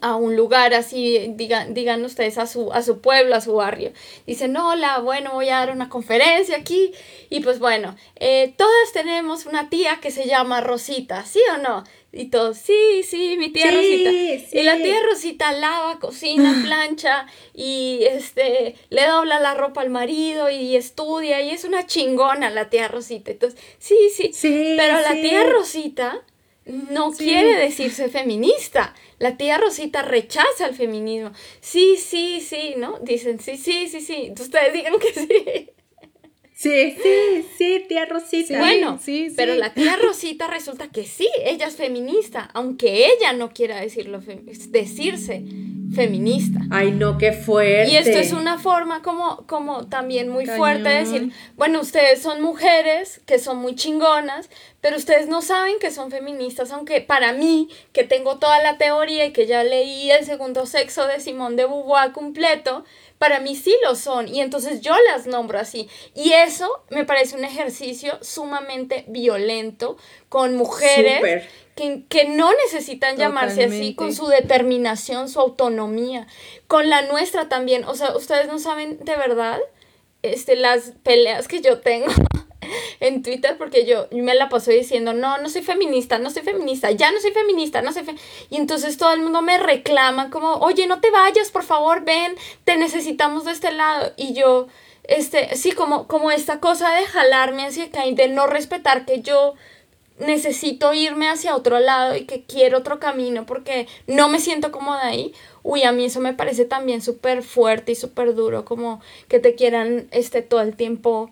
[0.00, 3.92] a un lugar así, digan, digan ustedes a su, a su pueblo, a su barrio.
[4.26, 6.92] Dicen, hola, bueno, voy a dar una conferencia aquí.
[7.28, 11.84] Y pues bueno, eh, todas tenemos una tía que se llama Rosita, ¿sí o no?
[12.12, 14.10] Y todos, sí, sí, mi tía Rosita.
[14.10, 20.50] Y la tía Rosita lava, cocina, plancha y este le dobla la ropa al marido
[20.50, 23.30] y estudia y es una chingona la tía Rosita.
[23.30, 24.32] Entonces, sí, sí.
[24.32, 26.24] sí pero la tía Rosita
[26.64, 28.94] no quiere decirse feminista.
[29.18, 31.32] La tía Rosita rechaza el feminismo.
[31.60, 32.98] Sí, sí, sí, ¿no?
[33.00, 34.32] Dicen, sí, sí, sí, sí.
[34.38, 35.70] Ustedes digan que sí.
[36.60, 38.58] Sí, sí, sí, tía Rosita.
[38.58, 43.48] bueno, sí, pero la tía Rosita resulta que sí, ella es feminista, aunque ella no
[43.54, 44.20] quiera decirlo,
[44.68, 45.42] decirse
[45.94, 46.60] feminista.
[46.70, 47.90] Ay, no, qué fuerte.
[47.90, 52.42] Y esto es una forma como, como también muy fuerte de decir, bueno, ustedes son
[52.42, 54.50] mujeres que son muy chingonas,
[54.82, 59.24] pero ustedes no saben que son feministas, aunque para mí, que tengo toda la teoría
[59.24, 62.84] y que ya leí el segundo sexo de Simón de Beauvoir completo,
[63.20, 65.90] para mí sí lo son y entonces yo las nombro así.
[66.14, 69.98] Y eso me parece un ejercicio sumamente violento
[70.30, 71.44] con mujeres
[71.76, 76.26] que, que, no necesitan llamarse así, con su determinación, su autonomía,
[76.66, 77.84] con la nuestra también.
[77.84, 79.60] O sea, ustedes no saben de verdad
[80.22, 82.10] este, las peleas que yo tengo
[83.00, 86.90] en Twitter porque yo me la paso diciendo, no, no soy feminista, no soy feminista,
[86.90, 88.04] ya no soy feminista, no soy
[88.50, 92.34] Y entonces todo el mundo me reclama como, oye, no te vayas, por favor, ven,
[92.64, 94.12] te necesitamos de este lado.
[94.16, 94.68] Y yo,
[95.04, 99.22] este, sí, como, como esta cosa de jalarme hacia acá y de no respetar que
[99.22, 99.54] yo
[100.18, 105.06] necesito irme hacia otro lado y que quiero otro camino porque no me siento cómoda
[105.06, 105.32] ahí.
[105.62, 109.54] Uy, a mí eso me parece también súper fuerte y súper duro, como que te
[109.54, 111.30] quieran este, todo el tiempo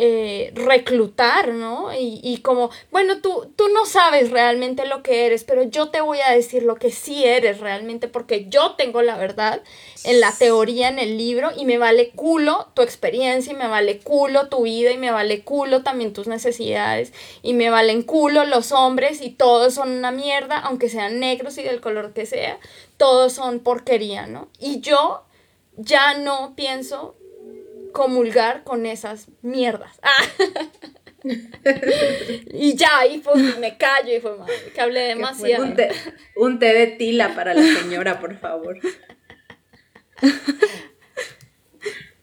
[0.00, 1.92] eh, reclutar, ¿no?
[1.92, 6.00] Y, y, como, bueno, tú, tú no sabes realmente lo que eres, pero yo te
[6.00, 9.60] voy a decir lo que sí eres realmente porque yo tengo la verdad
[10.04, 13.98] en la teoría, en el libro, y me vale culo tu experiencia, y me vale
[13.98, 18.70] culo tu vida, y me vale culo también tus necesidades, y me valen culo los
[18.70, 22.60] hombres, y todos son una mierda, aunque sean negros y del color que sea,
[22.98, 24.48] todos son porquería, ¿no?
[24.60, 25.24] Y yo
[25.76, 27.16] ya no pienso
[27.98, 29.98] comulgar con esas mierdas.
[32.54, 34.36] y ya, y pues me callo y fue
[34.72, 35.64] que hablé demasiado.
[35.64, 35.88] Un té,
[36.36, 38.78] un té de tila para la señora, por favor.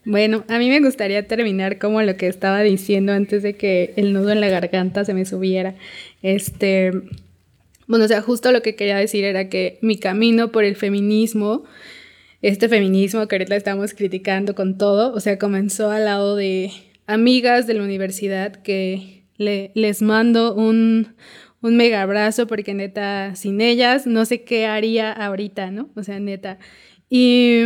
[0.06, 4.14] Bueno, a mí me gustaría terminar como lo que estaba diciendo antes de que el
[4.14, 5.74] nudo en la garganta se me subiera.
[6.22, 6.92] Este,
[7.86, 11.64] bueno, o sea, justo lo que quería decir era que mi camino por el feminismo
[12.42, 16.70] este feminismo que ahorita estamos criticando con todo, o sea, comenzó al lado de,
[17.06, 21.14] amigas de la universidad que le, les mando un,
[21.62, 25.90] un mega abrazo porque neta, sin ellas no sé qué haría ahorita, ¿no?
[25.94, 26.58] O sea, neta.
[27.08, 27.60] Y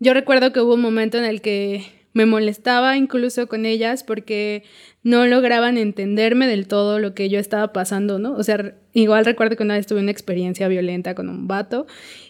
[0.00, 4.62] yo recuerdo que hubo un momento en el que me molestaba incluso con ellas porque
[5.02, 8.34] no lograban entenderme del todo lo que yo estaba pasando, ¿no?
[8.34, 11.86] O sea, igual recuerdo que una vez tuve una experiencia violenta con un vato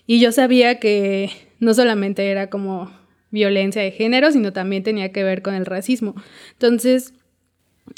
[0.06, 2.90] y yo sabía que no solamente era como
[3.30, 6.14] violencia de género, sino también tenía que ver con el racismo.
[6.52, 7.12] Entonces,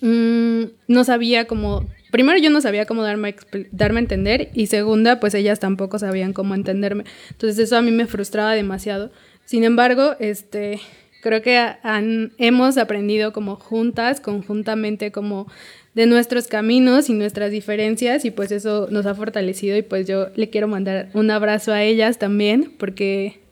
[0.02, 3.36] mmm, no sabía cómo, primero yo no sabía cómo darme,
[3.70, 7.04] darme a entender y segunda, pues ellas tampoco sabían cómo entenderme.
[7.30, 9.12] Entonces eso a mí me frustraba demasiado.
[9.44, 10.80] Sin embargo, este,
[11.22, 15.46] creo que han, hemos aprendido como juntas, conjuntamente, como
[15.94, 20.28] de nuestros caminos y nuestras diferencias y pues eso nos ha fortalecido y pues yo
[20.34, 23.45] le quiero mandar un abrazo a ellas también porque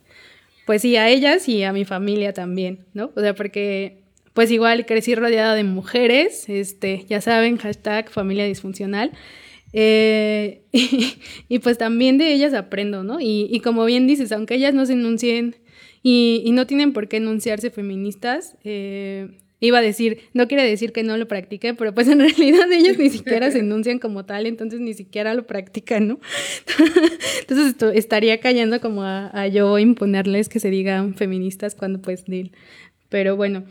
[0.67, 3.13] pues sí, a ellas y a mi familia también, ¿no?
[3.15, 9.13] O sea, porque pues igual crecí rodeada de mujeres, este, ya saben, hashtag familia disfuncional.
[9.73, 10.63] Eh,
[11.49, 13.19] y, pues también de ellas aprendo, ¿no?
[13.21, 15.57] Y, como bien dices, aunque ellas no se enuncien
[16.03, 19.29] y, y no tienen por qué enunciarse feministas, eh,
[19.65, 22.99] iba a decir, no quiere decir que no lo practique, pero pues en realidad ellas
[22.99, 26.21] ni siquiera se enuncian como tal, entonces ni siquiera lo practican, ¿no?
[27.41, 32.53] entonces esto, estaría cayendo como a, yo imponerles que se digan feministas cuando pues ni...
[33.09, 33.65] Pero bueno,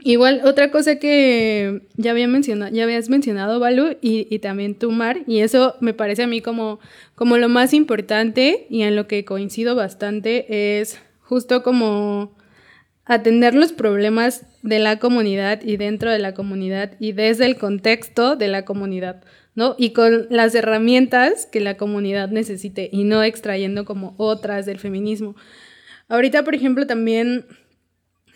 [0.00, 4.90] igual otra cosa que ya había mencionado, ya habías mencionado, Balu, y, y también tú,
[4.90, 6.78] Mar, y eso me parece a mí como,
[7.14, 12.36] como lo más importante y en lo que coincido bastante es justo como
[13.10, 18.36] atender los problemas de la comunidad y dentro de la comunidad y desde el contexto
[18.36, 19.24] de la comunidad,
[19.56, 19.74] ¿no?
[19.76, 25.34] Y con las herramientas que la comunidad necesite y no extrayendo como otras del feminismo.
[26.08, 27.46] Ahorita, por ejemplo, también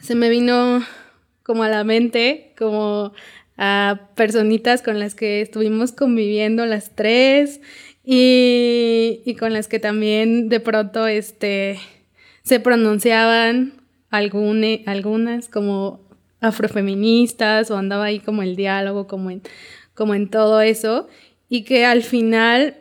[0.01, 0.85] se me vino
[1.45, 3.13] como a la mente, como
[3.57, 7.61] a personitas con las que estuvimos conviviendo las tres
[8.03, 11.79] y, y con las que también de pronto, este,
[12.43, 13.84] se pronunciaban
[14.17, 16.01] algune, algunas como
[16.41, 19.43] afrofeministas o andaba ahí como el diálogo, como en,
[19.95, 21.09] como en todo eso,
[21.49, 22.77] y que al final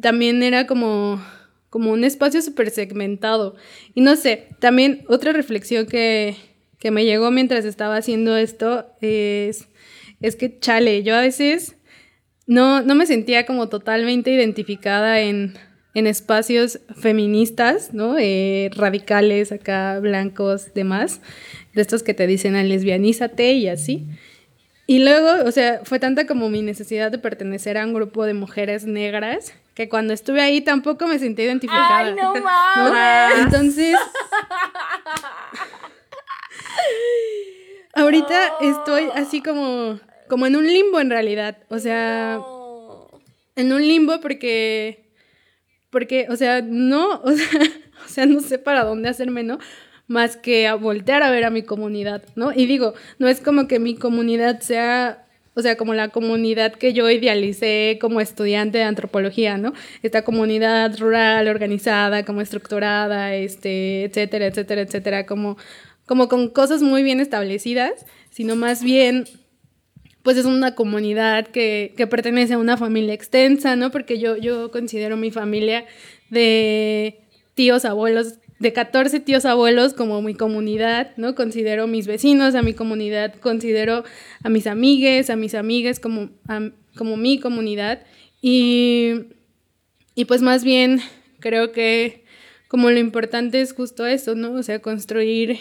[0.00, 1.22] también era como,
[1.70, 3.56] como un espacio súper segmentado.
[3.94, 6.36] Y no sé, también otra reflexión que,
[6.78, 9.68] que me llegó mientras estaba haciendo esto es,
[10.20, 11.76] es que, chale, yo a veces
[12.46, 15.54] no, no me sentía como totalmente identificada en
[15.94, 18.16] en espacios feministas, ¿no?
[18.18, 21.20] Eh, radicales, acá, blancos, demás,
[21.72, 24.06] de estos que te dicen, ah, lesbianízate y así.
[24.86, 28.34] Y luego, o sea, fue tanta como mi necesidad de pertenecer a un grupo de
[28.34, 31.98] mujeres negras que cuando estuve ahí tampoco me sentí identificada.
[31.98, 33.36] ¡Ay, no mames!
[33.38, 33.42] ¿no?
[33.44, 33.96] Entonces,
[37.94, 38.70] ahorita oh.
[38.70, 41.56] estoy así como, como en un limbo en realidad.
[41.70, 43.08] O sea, no.
[43.56, 45.03] en un limbo porque
[45.94, 49.60] porque, o sea, no, o sea, no sé para dónde hacerme, ¿no?
[50.08, 52.52] Más que a voltear a ver a mi comunidad, ¿no?
[52.52, 55.24] Y digo, no es como que mi comunidad sea,
[55.54, 59.72] o sea, como la comunidad que yo idealicé como estudiante de antropología, ¿no?
[60.02, 65.56] Esta comunidad rural, organizada, como estructurada, este, etcétera, etcétera, etcétera, como,
[66.06, 69.26] como con cosas muy bien establecidas, sino más bien
[70.24, 73.90] pues es una comunidad que, que, pertenece a una familia extensa, ¿no?
[73.90, 75.84] Porque yo, yo considero mi familia
[76.30, 77.20] de
[77.54, 81.34] tíos, abuelos, de 14 tíos abuelos como mi comunidad, ¿no?
[81.34, 84.02] Considero mis vecinos, a mi comunidad, considero
[84.42, 86.30] a mis amigues, a mis amigas como,
[86.96, 88.00] como mi comunidad.
[88.40, 89.26] Y,
[90.14, 91.00] y pues más bien
[91.38, 92.24] creo que
[92.66, 94.54] como lo importante es justo eso, ¿no?
[94.54, 95.58] O sea, construir,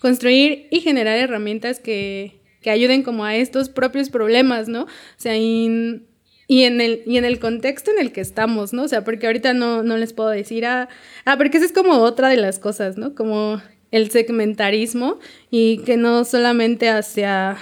[0.00, 4.84] construir y generar herramientas que, que ayuden como a estos propios problemas, ¿no?
[4.84, 6.02] O sea, y,
[6.48, 8.84] y, en el, y en el contexto en el que estamos, ¿no?
[8.84, 10.88] O sea, porque ahorita no, no les puedo decir, ah,
[11.26, 13.14] ah, porque esa es como otra de las cosas, ¿no?
[13.14, 13.60] Como
[13.90, 15.18] el segmentarismo
[15.50, 17.58] y que no solamente hacia,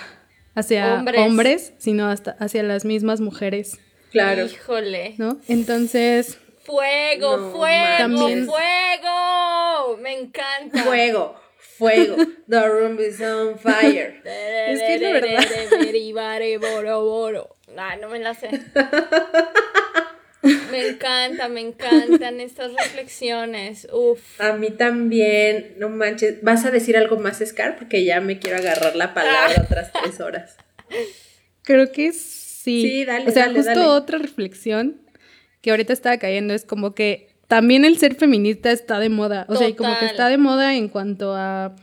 [0.54, 1.20] hacia hombres.
[1.20, 3.80] hombres, sino hasta hacia las mismas mujeres.
[4.12, 4.46] Claro.
[4.46, 5.16] Híjole.
[5.18, 5.40] ¿No?
[5.48, 6.38] Entonces...
[6.60, 8.46] Fuego, no, fuego, también...
[8.46, 9.96] fuego.
[10.00, 10.84] Me encanta.
[10.84, 11.41] Fuego
[11.82, 12.16] fuego.
[12.48, 14.22] The room is on fire.
[14.24, 15.44] es que es la verdad.
[17.76, 18.50] Ah, no me la sé.
[20.72, 23.86] Me encanta, me encantan estas reflexiones.
[23.92, 24.40] Uf.
[24.40, 26.42] A mí también, no manches.
[26.42, 27.76] ¿Vas a decir algo más, Scar?
[27.76, 29.62] Porque ya me quiero agarrar la palabra ah.
[29.64, 30.56] otras tres horas.
[31.62, 32.82] Creo que sí.
[32.82, 33.28] Sí, dale.
[33.28, 33.84] O sea, dale, justo dale.
[33.84, 35.00] otra reflexión
[35.60, 39.42] que ahorita estaba cayendo es como que también el ser feminista está de moda.
[39.42, 39.58] O Total.
[39.58, 41.76] sea, y como que está de moda en cuanto a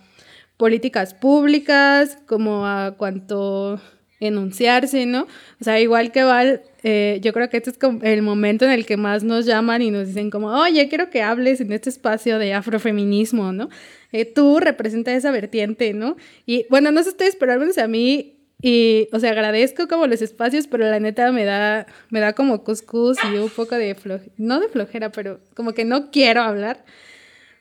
[0.58, 3.80] políticas públicas, como a cuanto
[4.20, 5.28] enunciarse, ¿no?
[5.62, 8.72] O sea, igual que Val, eh, yo creo que este es como el momento en
[8.72, 11.92] el que más nos llaman y nos dicen como, oye, quiero que hables en este
[11.92, 13.70] espacio de afrofeminismo, ¿no?
[14.12, 16.18] Eh, tú representas esa vertiente, ¿no?
[16.48, 20.05] Y bueno, no sé ustedes, pero al menos a mí, y, o sea, agradezco como
[20.07, 23.95] los espacios, pero la neta me da, me da como cuscús y un poco de
[23.95, 26.84] flojera, no de flojera, pero como que no quiero hablar,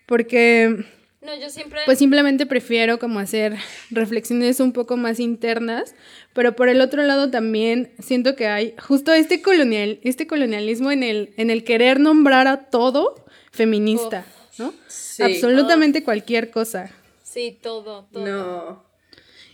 [0.07, 0.84] porque
[1.20, 1.80] no, yo siempre...
[1.84, 3.57] Pues simplemente prefiero como hacer
[3.90, 5.94] reflexiones un poco más internas,
[6.32, 11.03] pero por el otro lado también siento que hay justo este colonial, este colonialismo en
[11.03, 14.24] el, en el querer nombrar a todo feminista,
[14.59, 14.72] ¿no?
[15.20, 16.90] Absolutamente cualquier cosa.
[17.22, 18.24] Sí, todo, todo.
[18.24, 18.88] No.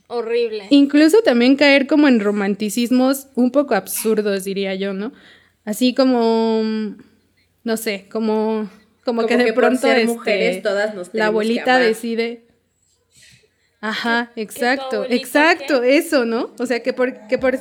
[0.07, 0.67] Horrible.
[0.71, 5.13] Incluso también caer como en romanticismos un poco absurdos, diría yo, ¿no?
[5.65, 6.63] Así como,
[7.65, 8.69] no sé, como
[9.05, 12.45] como, que de pronto por este, mujeres todas nos la abuelita decide.
[13.81, 16.55] Ajá, exacto, exacto, eso, ¿no?
[16.59, 17.59] O sea, que por, que por,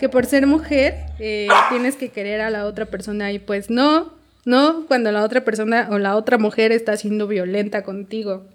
[0.00, 4.14] que por ser mujer eh, tienes que querer a la otra persona y pues no,
[4.44, 8.48] no, cuando la otra persona o la otra mujer está siendo violenta contigo.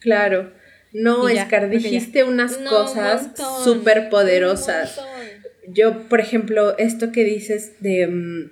[0.00, 0.52] Claro,
[0.92, 3.30] no, Escar, dijiste unas cosas
[3.64, 5.00] súper poderosas.
[5.68, 8.06] Yo, por ejemplo, esto que dices de...
[8.06, 8.50] Mm,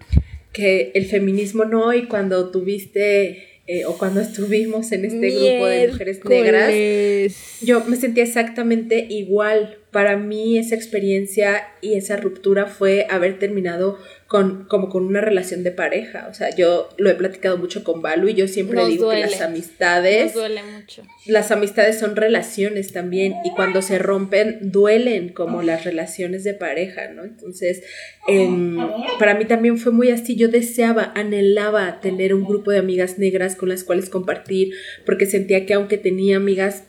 [0.55, 5.89] que el feminismo no, y cuando tuviste eh, o cuando estuvimos en este grupo de
[5.89, 9.79] mujeres negras, yo me sentía exactamente igual.
[9.91, 13.99] Para mí esa experiencia y esa ruptura fue haber terminado
[14.35, 16.27] con, como con una relación de pareja.
[16.29, 19.41] O sea, yo lo he platicado mucho con Balu y yo siempre digo que las
[19.41, 20.35] amistades.
[20.35, 21.05] duele mucho.
[21.25, 27.13] Las amistades son relaciones también y cuando se rompen duelen como las relaciones de pareja,
[27.13, 27.23] ¿no?
[27.23, 27.85] Entonces,
[28.27, 28.77] em,
[29.21, 30.35] para mí también fue muy así.
[30.35, 34.75] Yo deseaba, anhelaba tener un grupo de amigas negras con las cuales compartir
[35.07, 36.89] porque sentía que aunque tenía amigas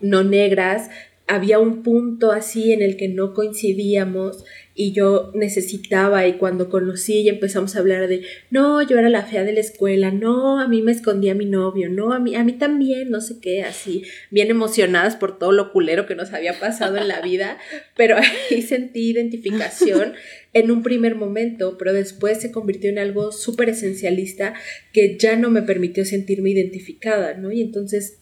[0.00, 0.90] no negras,
[1.26, 4.44] había un punto así en el que no coincidíamos
[4.78, 8.22] y yo necesitaba y cuando conocí y empezamos a hablar de,
[8.52, 11.88] no, yo era la fea de la escuela, no, a mí me escondía mi novio,
[11.88, 15.72] no, a mí, a mí también, no sé qué, así, bien emocionadas por todo lo
[15.72, 17.58] culero que nos había pasado en la vida,
[17.96, 18.18] pero
[18.50, 20.14] ahí sentí identificación
[20.52, 24.54] en un primer momento, pero después se convirtió en algo súper esencialista
[24.92, 27.50] que ya no me permitió sentirme identificada, ¿no?
[27.50, 28.20] Y entonces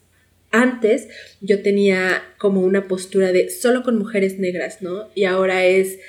[0.49, 1.07] antes
[1.39, 5.09] yo tenía como una postura de solo con mujeres negras, ¿no?
[5.13, 5.99] Y ahora es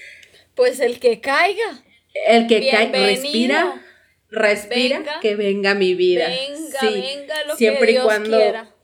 [0.58, 1.84] pues el que caiga.
[2.26, 3.80] El que caiga, respira,
[4.28, 6.28] respira, que venga mi vida.
[6.28, 8.74] Venga, venga lo siempre que Dios y cuando, quiera.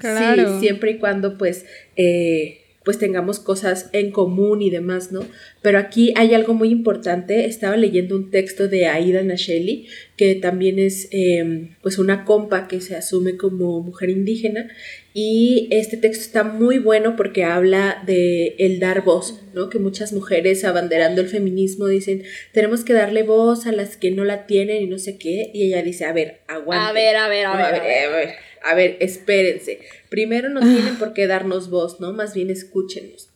[0.00, 1.66] Sí, siempre y cuando pues
[1.96, 5.20] eh, pues tengamos cosas en común y demás, ¿no?
[5.60, 7.44] Pero aquí hay algo muy importante.
[7.44, 12.80] Estaba leyendo un texto de Aida Nasheli, que también es em, pues una compa que
[12.80, 14.70] se asume como mujer indígena.
[15.12, 19.68] Y este texto está muy bueno porque habla de el dar voz, ¿no?
[19.68, 22.22] Que muchas mujeres abanderando el feminismo dicen,
[22.52, 25.50] tenemos que darle voz a las que no la tienen y no sé qué.
[25.52, 26.88] Y ella dice, a ver, aguanta.
[26.88, 27.64] A ver, a ver, a ver.
[27.66, 29.80] A ver, a ver a ver, espérense.
[30.08, 32.12] Primero no tienen por qué darnos voz, ¿no?
[32.12, 33.30] Más bien escúchenos.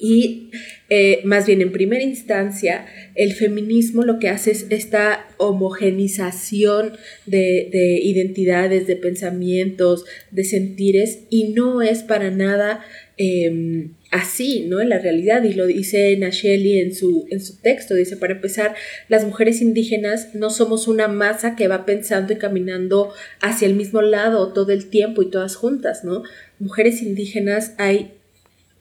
[0.00, 0.50] Y
[0.88, 6.94] eh, más bien en primera instancia, el feminismo lo que hace es esta homogenización
[7.26, 12.82] de, de, identidades, de pensamientos, de sentires, y no es para nada
[13.18, 14.80] em, así, ¿no?
[14.80, 18.74] En la realidad, y lo dice Nacheli en su, en su texto, dice, para empezar,
[19.08, 24.02] las mujeres indígenas no somos una masa que va pensando y caminando hacia el mismo
[24.02, 26.22] lado todo el tiempo y todas juntas, ¿no?
[26.58, 28.12] Mujeres indígenas hay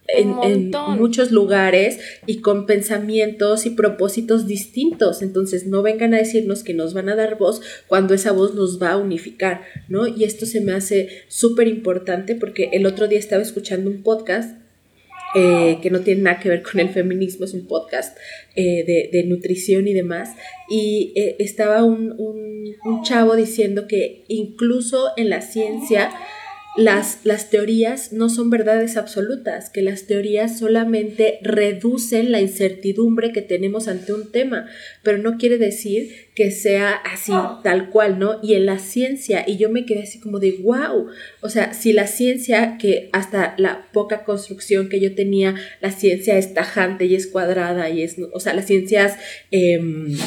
[0.08, 5.22] en, en, muchos lugares y con pensamientos y propósitos distintos.
[5.22, 8.82] Entonces, no vengan a decirnos que nos van a dar voz cuando esa voz nos
[8.82, 10.08] va a unificar, ¿no?
[10.08, 14.59] Y esto se me hace súper importante porque el otro día estaba escuchando un podcast
[15.36, 18.18] eh, que no tiene nada que ver con el feminismo, es un podcast
[18.56, 20.30] eh, de, nutrición y demás.
[20.70, 26.12] Y eh, estaba un, un, chavo diciendo que incluso en la ciencia
[26.78, 33.41] las, las teorías no son verdades absolutas, que las teorías solamente reducen la incertidumbre que
[33.41, 34.67] tenemos ante un tema,
[35.04, 37.33] pero no quiere decir que sea así,
[37.63, 38.39] tal cual, ¿no?
[38.43, 41.08] Y en la ciencia, y yo me quedé así como de, wow,
[41.41, 46.37] o sea, si la ciencia, que hasta la poca construcción que yo tenía, la ciencia
[46.37, 49.17] es tajante y es cuadrada y es, o sea, las ciencias...
[49.51, 50.17] Em,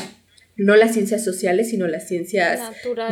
[0.54, 2.60] no las ciencias sociales, sino las ciencias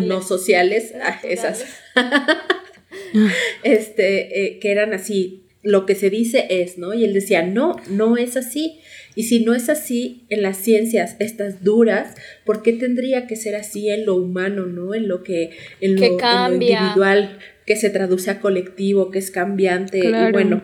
[0.02, 1.64] no sociales, ah, esas.
[3.62, 6.94] este, eh, que eran así, lo que se dice es, ¿no?
[6.94, 8.80] Y él decía, no, no es así.
[9.14, 12.14] Y si no es así en las ciencias, estas duras,
[12.44, 14.94] ¿por qué tendría que ser así en lo humano, ¿no?
[14.94, 15.50] En lo que,
[15.80, 20.62] en lo, individual, que se traduce a colectivo, que es cambiante y bueno,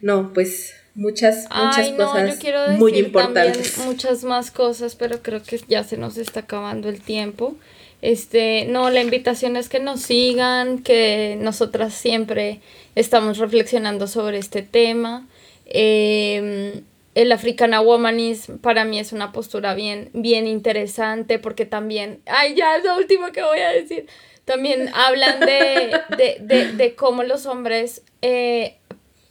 [0.00, 2.38] no, pues muchas, muchas cosas
[2.78, 3.78] muy importantes.
[3.78, 7.56] muchas más cosas, pero creo que ya se nos está acabando el tiempo.
[8.02, 12.60] Este, no, la invitación es que nos sigan, que nosotras siempre
[12.94, 15.26] estamos reflexionando sobre este tema.
[15.66, 16.82] Em,
[17.14, 22.76] el Africana Womanism para mí es una postura bien, bien interesante porque también, ay, ya
[22.76, 24.06] es lo último que voy a decir,
[24.44, 28.76] también hablan de, de, de, de cómo los hombres eh,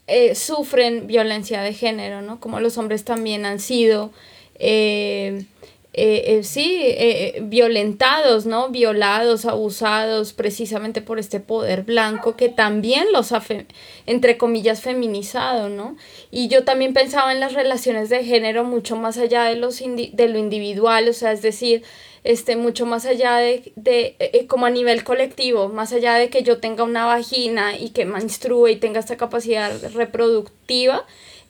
[0.08, 2.40] eh, sufren violencia de género, ¿no?
[2.40, 4.12] Como los hombres también han sido,
[4.56, 5.46] eh,
[5.94, 6.94] eh, sí,
[7.42, 8.70] violentados, ¿no?
[8.70, 13.44] Violados, abusados precisamente por este poder blanco que también los ha,
[14.06, 15.98] entre comillas, feminizado, ¿no?
[16.32, 20.30] Y yo también pensaba en las relaciones de género mucho más allá de, los de
[20.30, 21.84] lo individual, o sea, es decir,
[22.24, 26.30] este, mucho más allá de, de eh, eh, como a nivel colectivo, más allá de
[26.30, 31.06] que yo tenga una vagina y que menstrue y tenga esta capacidad reproductiva,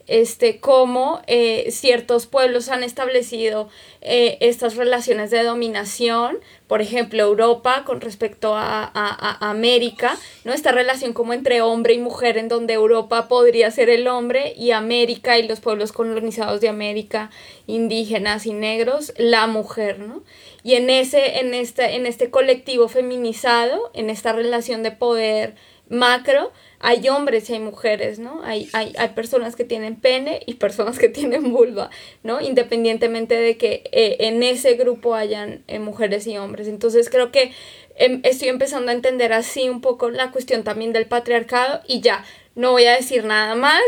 [0.06, 3.68] este, cómo eh, ciertos pueblos han establecido
[4.00, 10.52] eh, estas relaciones de dominación, por ejemplo, Europa con respecto a, a, América, ¿no?
[10.52, 14.72] Esta relación como entre hombre y mujer, en donde Europa podría ser el hombre y
[14.72, 17.30] América y los pueblos colonizados de América,
[17.66, 20.22] indígenas y negros, la mujer, ¿no?
[20.64, 25.54] Y en, ese, en, en este colectivo feminizado, en esta relación de poder
[25.88, 26.52] macro,
[26.84, 28.42] hay hombres y hay mujeres, ¿no?
[28.42, 31.90] Hay, hay, hay personas que tienen pene y personas que tienen vulva,
[32.24, 32.40] ¿no?
[32.40, 36.66] Independientemente de que eh, en ese grupo hayan eh, mujeres y hombres.
[36.66, 37.52] Entonces creo que
[37.94, 42.24] em, estoy empezando a entender así un poco la cuestión también del patriarcado y ya,
[42.56, 43.82] no voy a decir nada más.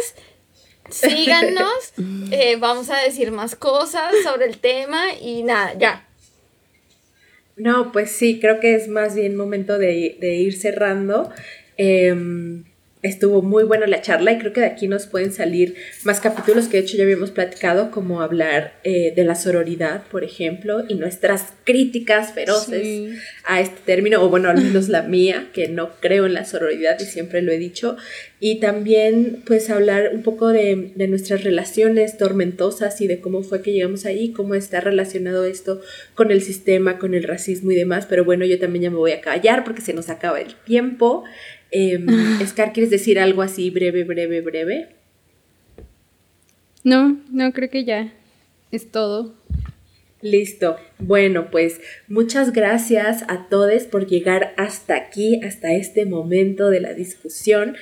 [0.89, 1.95] Síganos,
[2.31, 6.07] eh, vamos a decir más cosas sobre el tema y nada, ya.
[7.57, 11.33] No, pues sí, creo que es más bien momento de, de ir cerrando.
[11.77, 12.15] Eh,
[13.05, 15.75] estuvo muy buena la charla y creo que de aquí nos pueden salir
[16.05, 20.25] más capítulos que de hecho ya habíamos platicado, como hablar eh, de la sororidad, por
[20.25, 25.69] ejemplo, y nuestras críticas feroces a este término, o bueno, al menos la mía, que
[25.69, 27.99] no creo en la sororidad y siempre lo he dicho,
[28.41, 33.61] y también pues hablar un poco de, de nuestras relaciones tormentosas y de cómo fue
[33.61, 35.83] que llegamos ahí, cómo está relacionado esto
[36.15, 39.13] con el sistema, con el racismo y demás, pero bueno, yo también ya me voy
[39.13, 41.25] a callar porque se nos acaba el tiempo.
[41.77, 41.99] Eh,
[42.47, 44.89] Scar, ¿quieres decir algo así breve, breve, breve?
[46.85, 48.13] No, no, creo que ya
[48.71, 49.35] es todo.
[50.23, 50.77] Listo.
[51.01, 56.95] Bueno, pues muchas gracias a todos por llegar hasta aquí, hasta este momento de la
[56.95, 57.77] discusión.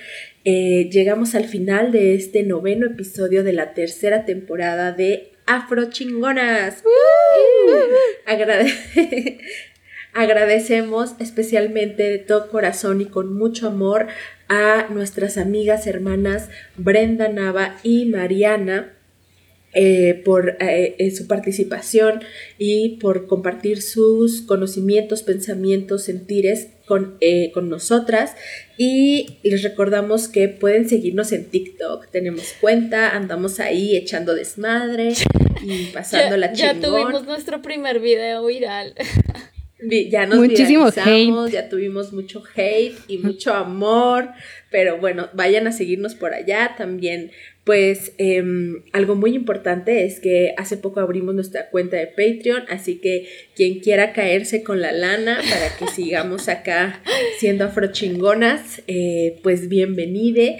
[0.46, 6.82] Eh, llegamos al final de este noveno episodio de la tercera temporada de Afro Chingonas.
[8.24, 9.38] Agradece
[10.14, 14.08] Agradecemos especialmente de todo corazón y con mucho amor
[14.48, 18.92] a nuestras amigas hermanas Brenda Nava y Mariana
[19.74, 22.20] eh, por eh, su participación
[22.58, 28.36] y por compartir sus conocimientos, pensamientos, sentires con, eh, con, nosotras.
[28.76, 32.10] Y les recordamos que pueden seguirnos en TikTok.
[32.10, 35.14] Tenemos cuenta, andamos ahí echando desmadre
[35.62, 36.80] y pasando la chingón.
[36.80, 38.94] Ya tuvimos nuestro primer video viral.
[40.10, 41.52] ya nos Muchísimo hate.
[41.52, 44.30] ya tuvimos mucho hate y mucho amor,
[44.70, 47.30] pero bueno, vayan a seguirnos por allá también.
[47.64, 52.96] Pues em, algo muy importante es que hace poco abrimos nuestra cuenta de Patreon, así
[52.96, 57.00] que quien quiera caerse con la lana para que sigamos acá
[57.38, 60.58] siendo afrochingonas, eh, pues bienvenide.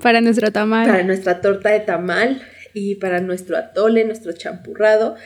[0.00, 0.86] Para nuestro tamal.
[0.86, 2.40] Para nuestra torta de tamal
[2.72, 5.16] y para nuestro atole, nuestro champurrado.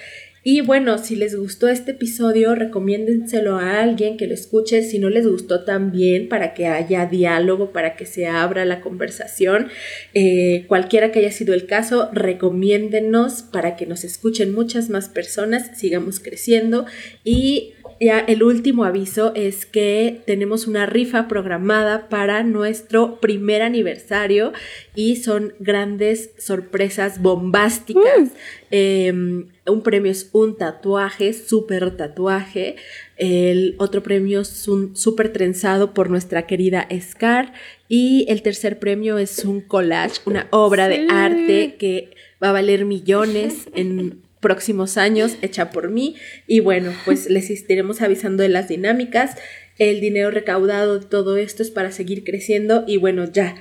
[0.48, 4.85] Y bueno, si les gustó este episodio, recomiéndenselo a alguien que lo escuche.
[4.85, 9.66] Si no les gustó también, para que haya diálogo, para que se abra la conversación.
[10.14, 15.77] Eh, cualquiera que haya sido el caso, recomiéndennos para que nos escuchen muchas más personas,
[15.77, 16.86] sigamos creciendo.
[17.24, 24.52] Y ya el último aviso es que tenemos una rifa programada para nuestro primer aniversario
[24.94, 28.31] y son grandes sorpresas bombásticas.
[28.70, 32.77] Em, un premio es un tatuaje, súper tatuaje.
[33.16, 37.55] El otro premio es un súper trenzado por nuestra querida Scar.
[37.89, 42.10] Y el tercer premio es un collage, una obra de arte que
[42.43, 46.14] va a valer millones en próximos años, hecha por mí.
[46.47, 49.35] Y bueno, pues les estaremos avisando de las dinámicas.
[49.77, 52.85] El dinero recaudado de todo esto es para seguir creciendo.
[52.86, 53.56] Y bueno, ya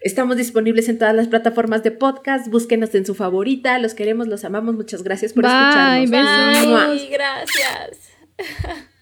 [0.00, 2.48] Estamos disponibles en todas las plataformas de podcast.
[2.48, 3.78] Búsquenos en su favorita.
[3.78, 4.74] Los queremos, los amamos.
[4.74, 6.10] Muchas gracias por escucharnos.
[6.10, 8.12] Bye, gracias.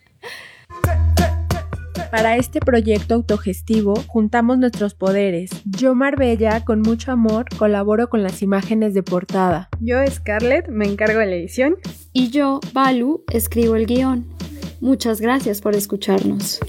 [2.14, 5.50] Para este proyecto autogestivo juntamos nuestros poderes.
[5.64, 9.68] Yo, Marbella, con mucho amor, colaboro con las imágenes de portada.
[9.80, 11.74] Yo, Scarlett, me encargo de la edición.
[12.12, 14.26] Y yo, Balu, escribo el guion.
[14.80, 16.60] Muchas gracias por escucharnos.